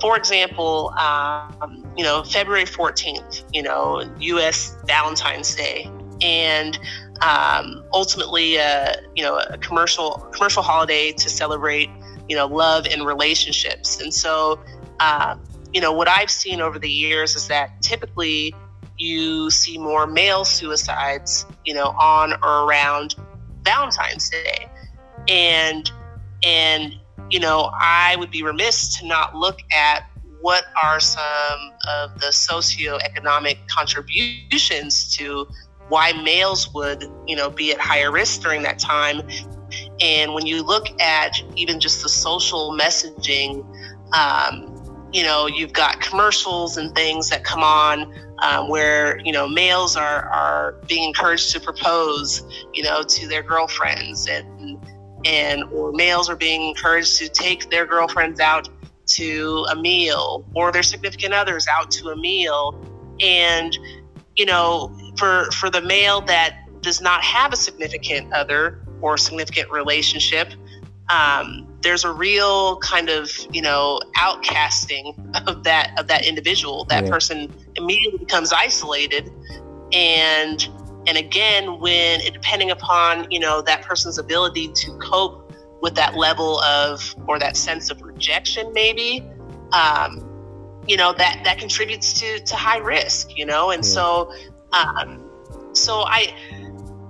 [0.00, 4.76] For example, um, you know, February 14th, you know, U.S.
[4.86, 5.88] Valentine's Day,
[6.20, 6.78] and
[7.22, 11.88] um, ultimately, uh, you know, a commercial commercial holiday to celebrate,
[12.28, 14.00] you know, love and relationships.
[14.00, 14.60] And so,
[15.00, 15.36] uh,
[15.72, 18.54] you know, what I've seen over the years is that typically
[18.98, 23.16] you see more male suicides, you know, on or around
[23.64, 24.66] Valentine's Day,
[25.28, 25.90] and
[26.44, 26.94] and
[27.30, 30.04] you know, I would be remiss to not look at
[30.40, 31.22] what are some
[31.88, 35.48] of the socioeconomic contributions to
[35.88, 39.22] why males would, you know, be at higher risk during that time.
[40.00, 43.64] And when you look at even just the social messaging,
[44.14, 48.12] um, you know, you've got commercials and things that come on
[48.44, 52.42] um, where, you know, males are, are being encouraged to propose,
[52.74, 54.78] you know, to their girlfriends and,
[55.24, 58.68] and, or males are being encouraged to take their girlfriends out
[59.06, 62.78] to a meal or their significant others out to a meal.
[63.20, 63.76] And,
[64.36, 69.70] you know, for for the male that does not have a significant other or significant
[69.70, 70.52] relationship,
[71.08, 75.14] um, there's a real kind of you know outcasting
[75.46, 76.84] of that of that individual.
[76.86, 77.10] That yeah.
[77.10, 79.30] person immediately becomes isolated,
[79.92, 80.68] and
[81.06, 86.60] and again, when depending upon you know that person's ability to cope with that level
[86.62, 89.22] of or that sense of rejection, maybe.
[89.72, 90.30] Um,
[90.86, 93.90] you know that that contributes to to high risk you know and yeah.
[93.90, 94.32] so
[94.72, 95.30] um
[95.72, 96.34] so i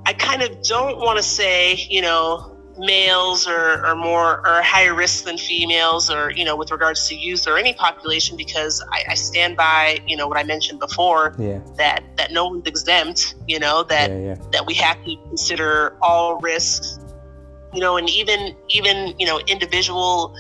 [0.07, 4.95] i kind of don't want to say you know males are, are more are higher
[4.95, 9.05] risk than females or you know with regards to youth or any population because I,
[9.11, 11.61] I stand by you know what I mentioned before yeah.
[11.77, 14.35] that that no one's exempt you know that yeah, yeah.
[14.53, 16.99] that we have to consider all risks
[17.73, 20.35] you know and even even you know individual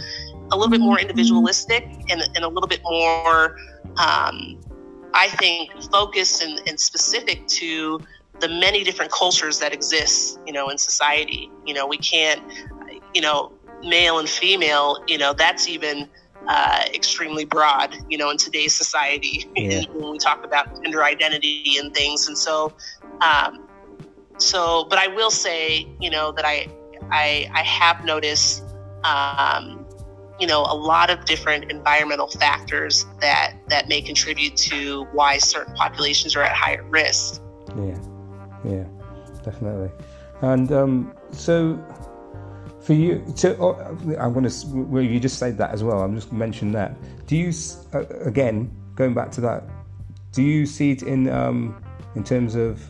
[0.51, 1.03] a little bit more mm-hmm.
[1.03, 3.57] individualistic and, and a little bit more
[3.97, 4.61] um,
[5.14, 8.01] I think focused and, and specific to
[8.41, 11.51] the many different cultures that exist, you know, in society.
[11.64, 12.43] You know, we can't,
[13.14, 16.09] you know, male and female, you know, that's even
[16.49, 19.82] uh, extremely broad, you know, in today's society yeah.
[19.93, 22.28] when we talk about gender identity and things.
[22.28, 22.72] And so,
[23.20, 23.68] um,
[24.39, 26.66] so, but I will say, you know, that I,
[27.11, 28.64] I, I have noticed,
[29.05, 29.87] um,
[30.41, 35.74] you know, a lot of different environmental factors that that may contribute to why certain
[35.74, 37.41] populations are at higher risk.
[37.76, 37.95] Yeah
[38.65, 38.85] yeah,
[39.43, 39.91] definitely.
[40.43, 41.79] And um, so
[42.81, 44.67] for you, so uh, I'm going to.
[44.67, 46.03] Well, you just said that as well.
[46.03, 46.97] I'm just mention that.
[47.27, 47.53] Do you
[47.95, 49.65] uh, again going back to that?
[50.33, 51.83] Do you see it in um,
[52.15, 52.83] in terms of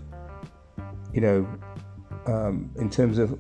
[1.12, 1.46] you know
[2.26, 3.38] um, in terms of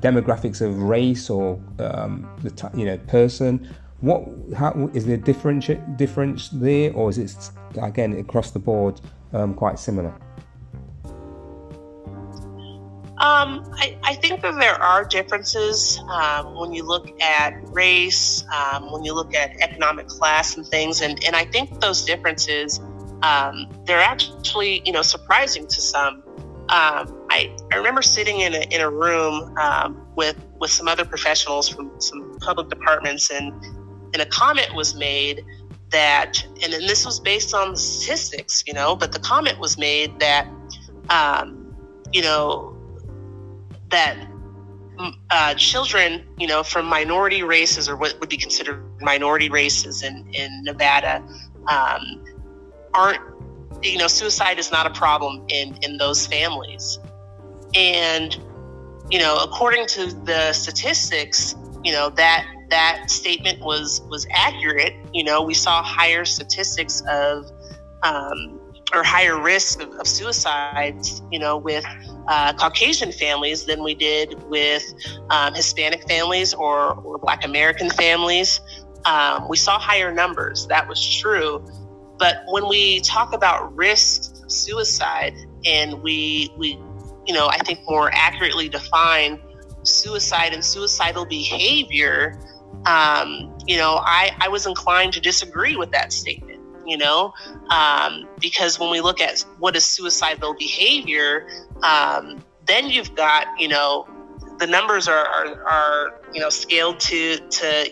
[0.00, 3.72] demographics of race or um, the you know person?
[4.00, 7.50] What how is there difference difference there, or is it
[7.80, 9.00] again across the board
[9.32, 10.12] um, quite similar?
[13.22, 18.90] Um, I, I, think that there are differences um, when you look at race, um,
[18.90, 22.80] when you look at economic class and things, and, and I think those differences
[23.22, 26.22] um, they're actually you know surprising to some.
[26.68, 31.04] Um, I, I remember sitting in a, in a room um, with with some other
[31.04, 33.52] professionals from some public departments, and
[34.14, 35.44] and a comment was made
[35.90, 40.18] that, and then this was based on statistics, you know, but the comment was made
[40.18, 40.48] that
[42.12, 42.71] you know
[43.92, 44.16] that
[44.98, 50.02] mm, uh, children, you know, from minority races or what would be considered minority races
[50.02, 51.22] in, in Nevada
[51.68, 52.24] um,
[52.92, 53.20] aren't,
[53.82, 56.98] you know, suicide is not a problem in, in those families.
[57.74, 58.36] And,
[59.10, 64.94] you know, according to the statistics, you know, that that statement was was accurate.
[65.12, 67.50] You know, we saw higher statistics of
[68.02, 68.60] um,
[68.94, 71.84] or higher risk of, of suicides, you know, with
[72.28, 74.82] uh, Caucasian families than we did with
[75.30, 78.60] um, Hispanic families or, or Black American families.
[79.04, 80.66] Um, we saw higher numbers.
[80.68, 81.64] That was true.
[82.18, 86.78] But when we talk about risk suicide and we, we,
[87.26, 89.40] you know, I think more accurately define
[89.82, 92.38] suicide and suicidal behavior,
[92.86, 96.51] um, you know, I, I was inclined to disagree with that statement
[96.86, 97.32] you know,
[97.70, 101.48] um, because when we look at what is suicidal behavior,
[101.82, 104.06] um, then you've got, you know,
[104.58, 107.90] the numbers are, are, are, you know, scaled to, to,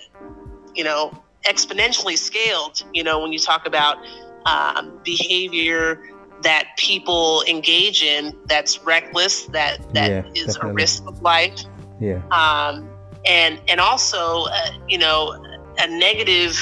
[0.75, 1.13] you know,
[1.45, 3.99] exponentially scaled, you know, when you talk about
[4.47, 6.03] um, behavior
[6.43, 10.71] that people engage in that's reckless, that, that yeah, is definitely.
[10.71, 11.65] a risk of life.
[12.01, 12.23] Yeah.
[12.31, 12.89] Um,
[13.27, 15.45] and, and also, uh, you know,
[15.79, 16.57] a negative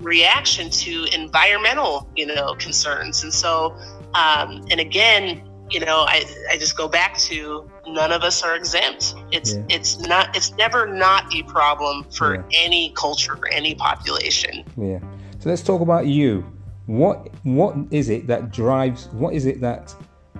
[0.00, 3.22] reaction to environmental, you know, concerns.
[3.22, 3.76] And so,
[4.14, 8.56] um, and again, you know, I, I just go back to none of us are
[8.56, 9.14] exempt.
[9.32, 9.64] It's yeah.
[9.68, 12.42] it's not it's never not a problem for yeah.
[12.52, 14.64] any culture or any population.
[14.76, 15.00] Yeah.
[15.38, 16.44] So let's talk about you.
[16.86, 19.08] What what is it that drives?
[19.08, 19.94] What is it that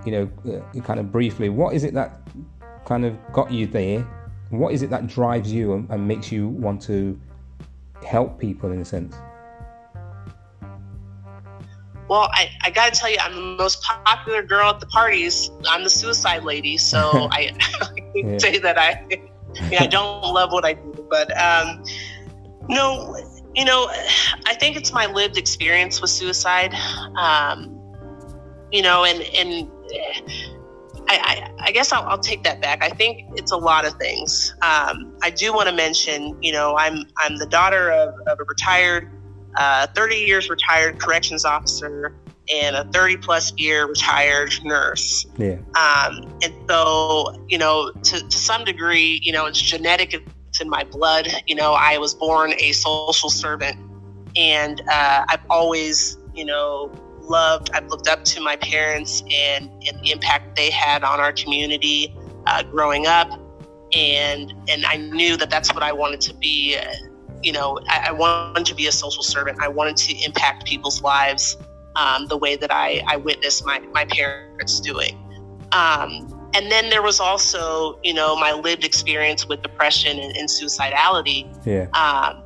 [0.06, 0.30] you know?
[0.50, 2.20] Uh, kind of briefly, what is it that
[2.86, 4.00] kind of got you there?
[4.50, 7.20] What is it that drives you and, and makes you want to
[8.02, 9.14] help people in a sense?
[12.08, 15.50] Well, I, I got to tell you, I'm the most popular girl at the parties.
[15.68, 16.78] I'm the suicide lady.
[16.78, 16.98] So
[17.32, 17.52] I,
[18.16, 19.06] I say that I,
[19.70, 21.06] yeah, I don't love what I do.
[21.10, 21.84] But um,
[22.68, 23.16] no,
[23.54, 23.90] you know,
[24.46, 26.74] I think it's my lived experience with suicide.
[27.18, 27.74] Um,
[28.70, 29.70] you know, and, and
[31.08, 32.82] I, I, I guess I'll, I'll, take that back.
[32.82, 34.54] I think it's a lot of things.
[34.60, 38.44] Um, I do want to mention, you know, I'm, I'm the daughter of, of a
[38.44, 39.10] retired
[39.58, 42.14] uh, 30 years retired corrections officer
[42.52, 45.26] and a 30 plus year retired nurse.
[45.36, 45.56] Yeah.
[45.74, 50.70] Um, and so, you know, to, to some degree, you know, it's genetic, it's in
[50.70, 51.28] my blood.
[51.46, 53.76] You know, I was born a social servant,
[54.36, 56.90] and uh, I've always, you know,
[57.20, 61.32] loved, I've looked up to my parents and, and the impact they had on our
[61.32, 63.28] community uh, growing up.
[63.94, 66.78] And, and I knew that that's what I wanted to be.
[67.42, 69.58] You know, I, I, wanted to be a social servant.
[69.60, 71.56] I wanted to impact people's lives
[71.94, 75.16] um, the way that I, I witnessed my, my parents doing.
[75.72, 80.48] Um, and then there was also, you know, my lived experience with depression and, and
[80.48, 81.46] suicidality.
[81.66, 81.88] Yeah.
[81.92, 82.42] Um,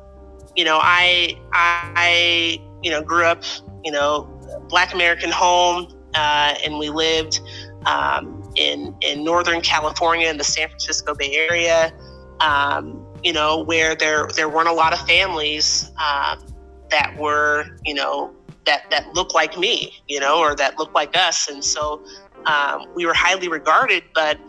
[0.55, 3.43] you know, I, I, you know, grew up,
[3.83, 4.29] you know,
[4.69, 7.39] Black American home, uh, and we lived
[7.85, 11.91] um, in in Northern California in the San Francisco Bay Area.
[12.39, 16.43] Um, you know, where there there weren't a lot of families um,
[16.89, 18.33] that were, you know,
[18.65, 22.03] that that looked like me, you know, or that looked like us, and so
[22.45, 24.03] um, we were highly regarded.
[24.13, 24.39] But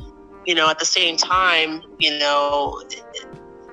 [0.46, 2.82] you know, at the same time, you know,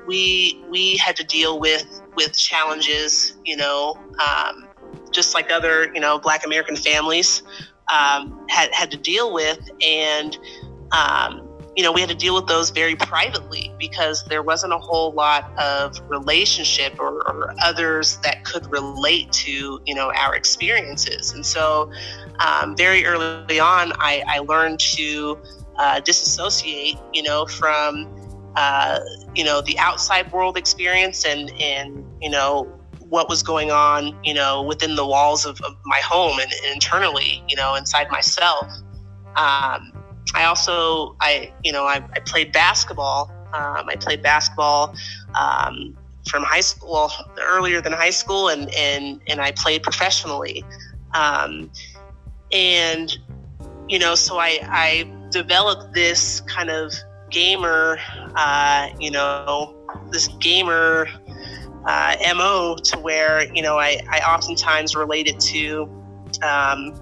[0.07, 1.85] we we had to deal with
[2.15, 4.67] with challenges, you know, um,
[5.11, 7.43] just like other, you know, Black American families
[7.91, 10.37] um, had had to deal with, and
[10.91, 14.77] um, you know, we had to deal with those very privately because there wasn't a
[14.77, 21.31] whole lot of relationship or, or others that could relate to, you know, our experiences.
[21.33, 21.89] And so,
[22.39, 25.37] um, very early on, I, I learned to
[25.77, 28.07] uh, disassociate, you know, from,
[28.55, 28.99] uh,
[29.33, 32.63] you know, the outside world experience and, and, you know,
[33.11, 36.73] what was going on, you know, within the walls of, of my home and, and,
[36.73, 38.67] internally, you know, inside myself.
[39.35, 39.90] Um,
[40.33, 43.31] I also, I, you know, I, I played basketball.
[43.53, 44.95] Um, I played basketball
[45.35, 50.63] um, from high school, well, earlier than high school, and and and I played professionally.
[51.13, 51.69] Um,
[52.53, 53.17] and
[53.89, 56.93] you know, so I I developed this kind of
[57.29, 57.97] gamer,
[58.35, 59.75] uh, you know,
[60.11, 61.07] this gamer
[61.85, 65.89] uh, mo to where you know I, I oftentimes relate it to
[66.41, 66.93] um,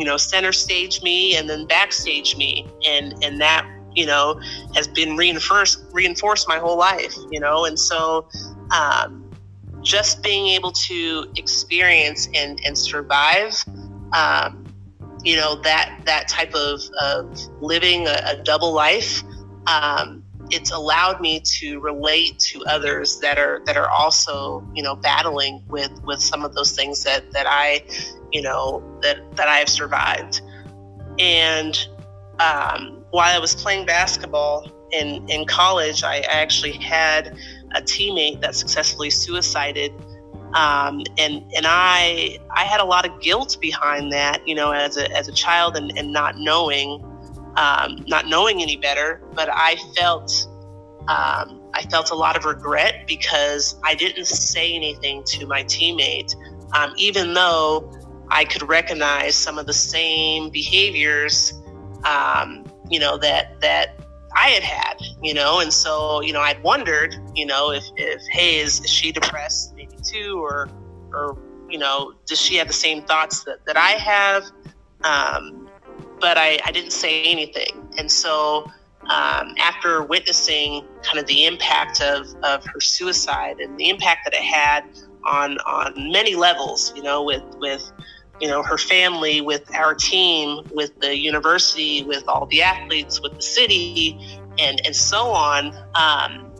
[0.00, 2.66] you know center stage me and then backstage me.
[2.86, 4.40] And and that you know
[4.74, 7.66] has been reinforced reinforced my whole life you know?
[7.66, 8.28] And so
[8.70, 9.30] um,
[9.82, 13.62] just being able to experience and and survive
[14.12, 14.66] um,
[15.22, 19.22] you know that that type of, of living a, a double life
[19.66, 20.19] um,
[20.50, 25.62] it's allowed me to relate to others that are that are also you know battling
[25.68, 27.84] with with some of those things that that I
[28.32, 30.42] you know that that I have survived.
[31.18, 31.76] And
[32.38, 37.36] um, while I was playing basketball in in college I actually had
[37.74, 39.92] a teammate that successfully suicided.
[40.54, 44.96] Um, and and I I had a lot of guilt behind that you know as
[44.96, 47.04] a as a child and, and not knowing
[47.56, 50.46] um, not knowing any better, but I felt
[51.08, 56.34] um, I felt a lot of regret because I didn't say anything to my teammate,
[56.74, 57.90] um, even though
[58.28, 61.52] I could recognize some of the same behaviors,
[62.04, 64.00] um, you know, that that
[64.36, 68.22] I had had, you know, and so you know I'd wondered, you know, if, if
[68.30, 70.68] hey, is, is she depressed maybe too, or
[71.12, 71.36] or
[71.68, 74.44] you know, does she have the same thoughts that, that I have?
[75.02, 75.59] Um,
[76.20, 77.88] but I, I didn't say anything.
[77.98, 78.70] And so
[79.04, 84.34] um, after witnessing kind of the impact of, of her suicide and the impact that
[84.34, 84.84] it had
[85.24, 87.90] on on many levels, you know, with with
[88.40, 93.34] you know her family, with our team, with the university, with all the athletes, with
[93.34, 94.18] the city,
[94.58, 95.68] and and so on.
[95.94, 96.52] Um,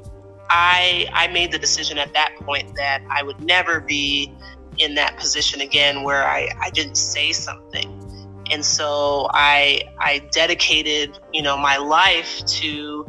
[0.50, 4.32] I I made the decision at that point that I would never be
[4.78, 8.09] in that position again where I, I didn't say something
[8.50, 13.06] and so I I dedicated you know my life to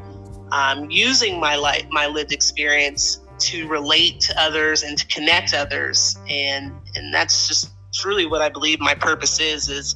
[0.52, 6.18] um, using my life my lived experience to relate to others and to connect others.
[6.30, 9.96] And and that's just truly what I believe my purpose is is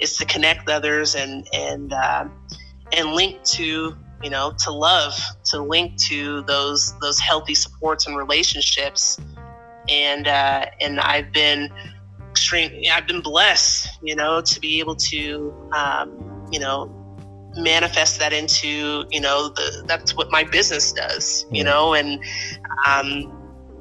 [0.00, 2.26] is to connect others and and uh,
[2.92, 5.14] and link to you know to love
[5.46, 9.20] to link to those those healthy supports and relationships.
[9.88, 11.70] And uh, and I've been
[12.46, 12.84] extreme.
[12.92, 16.92] I've been blessed, you know, to be able to, um, you know,
[17.56, 22.22] manifest that into, you know, the, that's what my business does, you know, and,
[22.86, 23.32] um,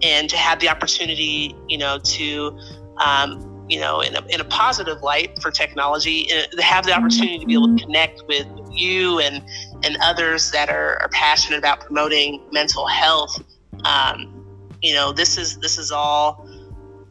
[0.01, 2.57] and to have the opportunity, you know, to,
[2.97, 6.93] um, you know, in a, in a positive light for technology, uh, to have the
[6.93, 9.43] opportunity to be able to connect with you and,
[9.83, 13.43] and others that are, are passionate about promoting mental health.
[13.83, 14.41] Um,
[14.81, 16.47] you know, this is, this is all,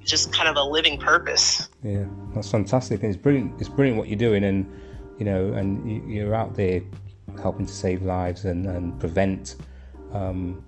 [0.04, 1.68] just kind of a living purpose.
[1.82, 2.04] Yeah.
[2.34, 3.60] That's fantastic, it's brilliant.
[3.60, 4.70] It's brilliant what you're doing, and
[5.18, 6.82] you know, and you're out there
[7.40, 9.56] helping to save lives and, and prevent,
[10.12, 10.64] um,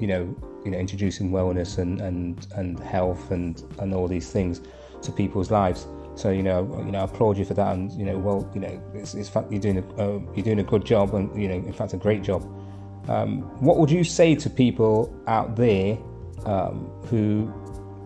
[0.00, 4.60] you know, you know, introducing wellness and, and, and health and, and all these things
[5.02, 5.86] to people's lives.
[6.14, 8.60] So you know, you know, I applaud you for that, and you know, well, you
[8.60, 11.48] know, it's, it's fact you're doing a uh, you're doing a good job, and you
[11.48, 12.42] know, in fact, a great job.
[13.08, 15.98] Um, what would you say to people out there
[16.44, 17.46] um, who,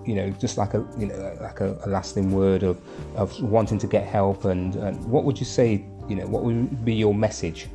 [0.06, 2.80] you know, just like a you know, like a, a, lasting word of
[3.16, 5.84] of wanting to get help, and, and what would you say?
[6.08, 7.68] You know, what would be your message?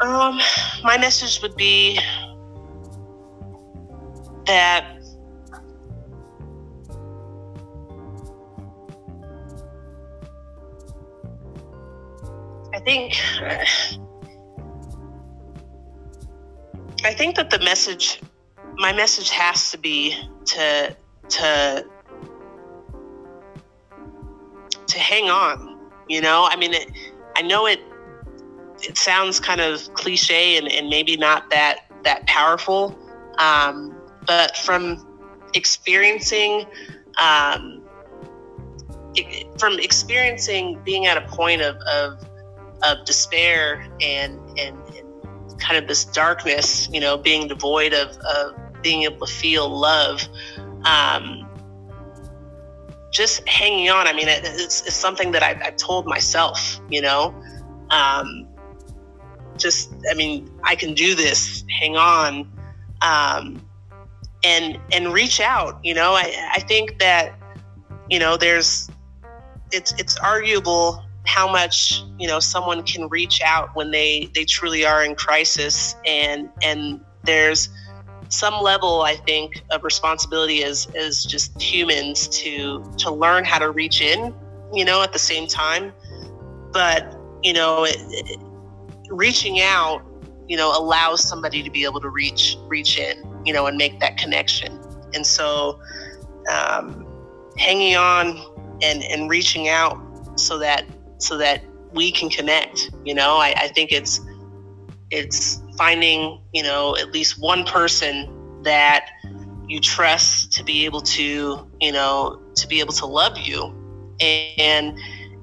[0.00, 0.40] Um,
[0.82, 2.00] my message would be
[4.46, 5.00] that
[12.74, 13.14] I think
[17.04, 18.20] I think that the message
[18.76, 20.96] my message has to be to
[21.28, 21.86] to
[24.86, 25.70] to hang on
[26.08, 26.48] you know?
[26.50, 26.90] I mean it,
[27.36, 27.80] i know it
[28.82, 32.98] it sounds kind of cliche and, and maybe not that that powerful
[33.38, 33.96] um,
[34.26, 35.06] but from
[35.54, 36.66] experiencing
[37.18, 37.82] um,
[39.58, 42.26] from experiencing being at a point of, of
[42.82, 44.79] of despair and, and, and
[45.60, 50.26] kind of this darkness, you know, being devoid of, of being able to feel love.
[50.84, 51.46] Um,
[53.10, 54.06] just hanging on.
[54.06, 57.34] I mean, it, it's, it's, something that I've, I've, told myself, you know,
[57.90, 58.46] um,
[59.56, 62.50] just, I mean, I can do this, hang on,
[63.02, 63.60] um,
[64.44, 67.38] and, and reach out, you know, I, I think that,
[68.08, 68.88] you know, there's,
[69.72, 74.84] it's, it's arguable how much you know someone can reach out when they they truly
[74.84, 75.94] are in crisis.
[76.04, 77.68] And and there's
[78.32, 83.72] some level i think of responsibility as as just humans to to learn how to
[83.72, 84.32] reach in
[84.72, 85.92] you know at the same time.
[86.72, 88.40] But you know it, it,
[89.08, 90.02] reaching out
[90.48, 94.00] you know allows somebody to be able to reach reach in you know and make
[94.00, 94.80] that connection.
[95.14, 95.80] And so
[96.52, 97.06] um,
[97.56, 98.38] hanging on
[98.82, 99.98] and and reaching out
[100.36, 100.84] so that
[101.20, 101.62] so that
[101.92, 102.90] we can connect.
[103.04, 104.20] You know, I, I think it's
[105.10, 109.10] it's finding you know at least one person that
[109.66, 113.74] you trust to be able to you know to be able to love you
[114.20, 114.98] and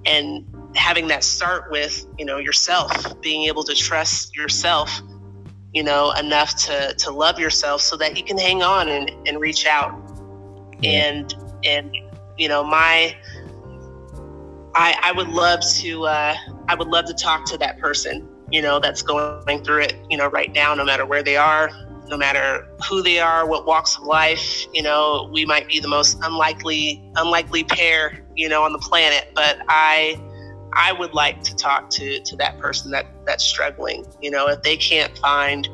[0.05, 5.01] and having that start with you know yourself being able to trust yourself
[5.73, 9.39] you know enough to to love yourself so that you can hang on and, and
[9.39, 9.93] reach out
[10.81, 11.07] yeah.
[11.07, 11.95] and and
[12.37, 13.15] you know my
[14.77, 16.35] I, I would love to uh,
[16.67, 20.17] I would love to talk to that person, you know, that's going through it, you
[20.17, 21.71] know, right now, no matter where they are,
[22.07, 25.87] no matter who they are, what walks of life, you know, we might be the
[25.87, 30.21] most unlikely unlikely pair, you know, on the planet, but I
[30.73, 34.61] I would like to talk to to that person that that's struggling, you know, if
[34.61, 35.67] they can't find,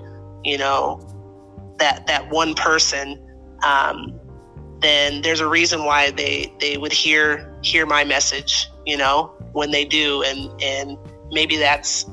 [0.46, 1.02] you know,
[1.78, 3.20] that that one person
[3.66, 4.18] um,
[4.80, 9.72] then there's a reason why they they would hear hear my message you know, when
[9.72, 10.24] they do.
[10.24, 10.98] And, and
[11.32, 12.06] maybe that's,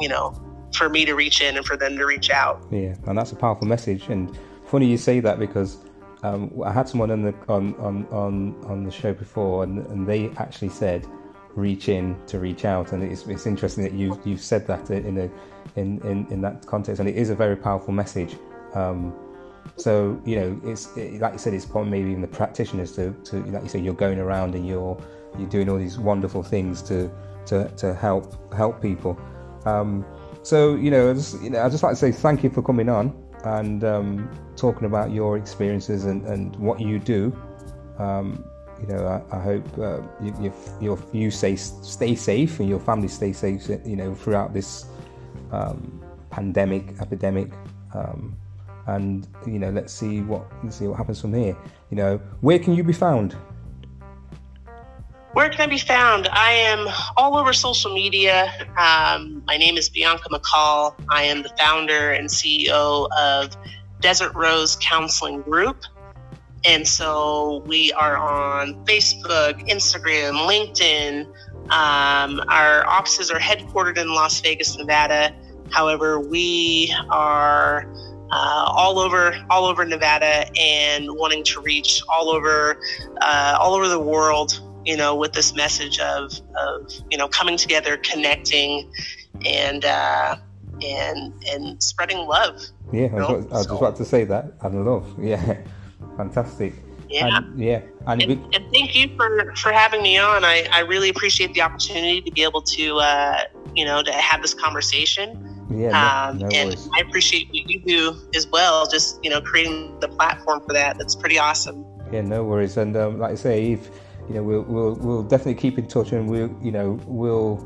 [0.00, 0.34] you know,
[0.74, 2.66] for me to reach in and for them to reach out.
[2.70, 4.08] Yeah, and that's a powerful message.
[4.08, 4.36] And
[4.66, 5.78] funny you say that because
[6.22, 10.06] um, I had someone on the on, on, on, on the show before, and, and
[10.06, 11.06] they actually said,
[11.54, 15.18] "Reach in to reach out." And it's, it's interesting that you you've said that in
[15.18, 15.30] a
[15.76, 18.36] in, in, in that context, and it is a very powerful message.
[18.74, 19.14] Um,
[19.76, 23.12] so you know, it's it, like you said, it's probably maybe even the practitioners to,
[23.24, 25.00] to like you say, you're going around and you're
[25.38, 27.10] you're doing all these wonderful things to
[27.46, 29.18] to, to help help people.
[29.64, 30.04] Um,
[30.42, 32.88] so you know, just, you know, I just like to say thank you for coming
[32.88, 33.14] on
[33.44, 37.36] and um, talking about your experiences and, and what you do.
[37.98, 38.44] Um,
[38.80, 43.08] you know, I, I hope uh, you, you, you stay, stay safe and your family
[43.08, 43.68] stay safe.
[43.84, 44.86] You know, throughout this
[45.52, 47.50] um, pandemic, epidemic,
[47.94, 48.36] um,
[48.86, 51.56] and you know, let's see what let's see what happens from here.
[51.90, 53.36] You know, where can you be found?
[55.32, 56.26] Where can I be found?
[56.32, 58.52] I am all over social media.
[58.76, 60.92] Um, my name is Bianca McCall.
[61.08, 63.56] I am the founder and CEO of
[64.00, 65.84] Desert Rose Counseling Group.
[66.64, 71.26] And so we are on Facebook, Instagram, LinkedIn.
[71.70, 75.32] Um, our offices are headquartered in Las Vegas, Nevada.
[75.70, 77.86] However, we are
[78.32, 82.80] uh, all over all over Nevada and wanting to reach all over
[83.20, 87.56] uh, all over the world you know, with this message of, of you know, coming
[87.56, 88.90] together, connecting,
[89.44, 90.36] and uh,
[90.82, 92.60] and and spreading love.
[92.92, 93.78] Yeah, I was, I was so.
[93.78, 94.52] about to say that.
[94.62, 95.58] And love, yeah.
[96.16, 96.74] fantastic.
[97.08, 97.38] Yeah.
[97.38, 97.80] And, yeah.
[98.06, 100.44] And, and, and, thank you for, for having me on.
[100.44, 103.40] I, I really appreciate the opportunity to be able to, uh,
[103.74, 105.46] you know, to have this conversation.
[105.70, 106.88] Yeah, no, um, no and worries.
[106.96, 108.88] I appreciate what you do as well.
[108.88, 110.98] Just you know, creating the platform for that.
[110.98, 111.84] That's pretty awesome.
[112.12, 112.76] Yeah, no worries.
[112.76, 113.90] And um, like I say, if
[114.30, 117.58] you know, we'll we'll we'll definitely keep in touch, and we'll you know we'll.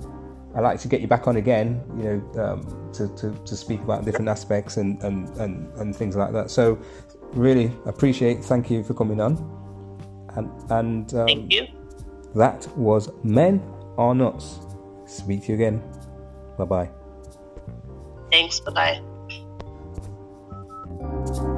[0.56, 3.80] I'd like to get you back on again, you know, um, to, to, to speak
[3.80, 6.48] about different aspects and, and, and, and things like that.
[6.48, 6.78] So,
[7.32, 8.44] really appreciate.
[8.44, 9.32] Thank you for coming on.
[10.36, 11.66] And and um, Thank you.
[12.36, 13.60] that was Men
[13.98, 14.60] Are Nuts.
[15.06, 15.82] Speak to you again.
[16.56, 16.90] Bye bye.
[18.30, 18.60] Thanks.
[18.60, 19.00] Bye
[21.34, 21.50] bye.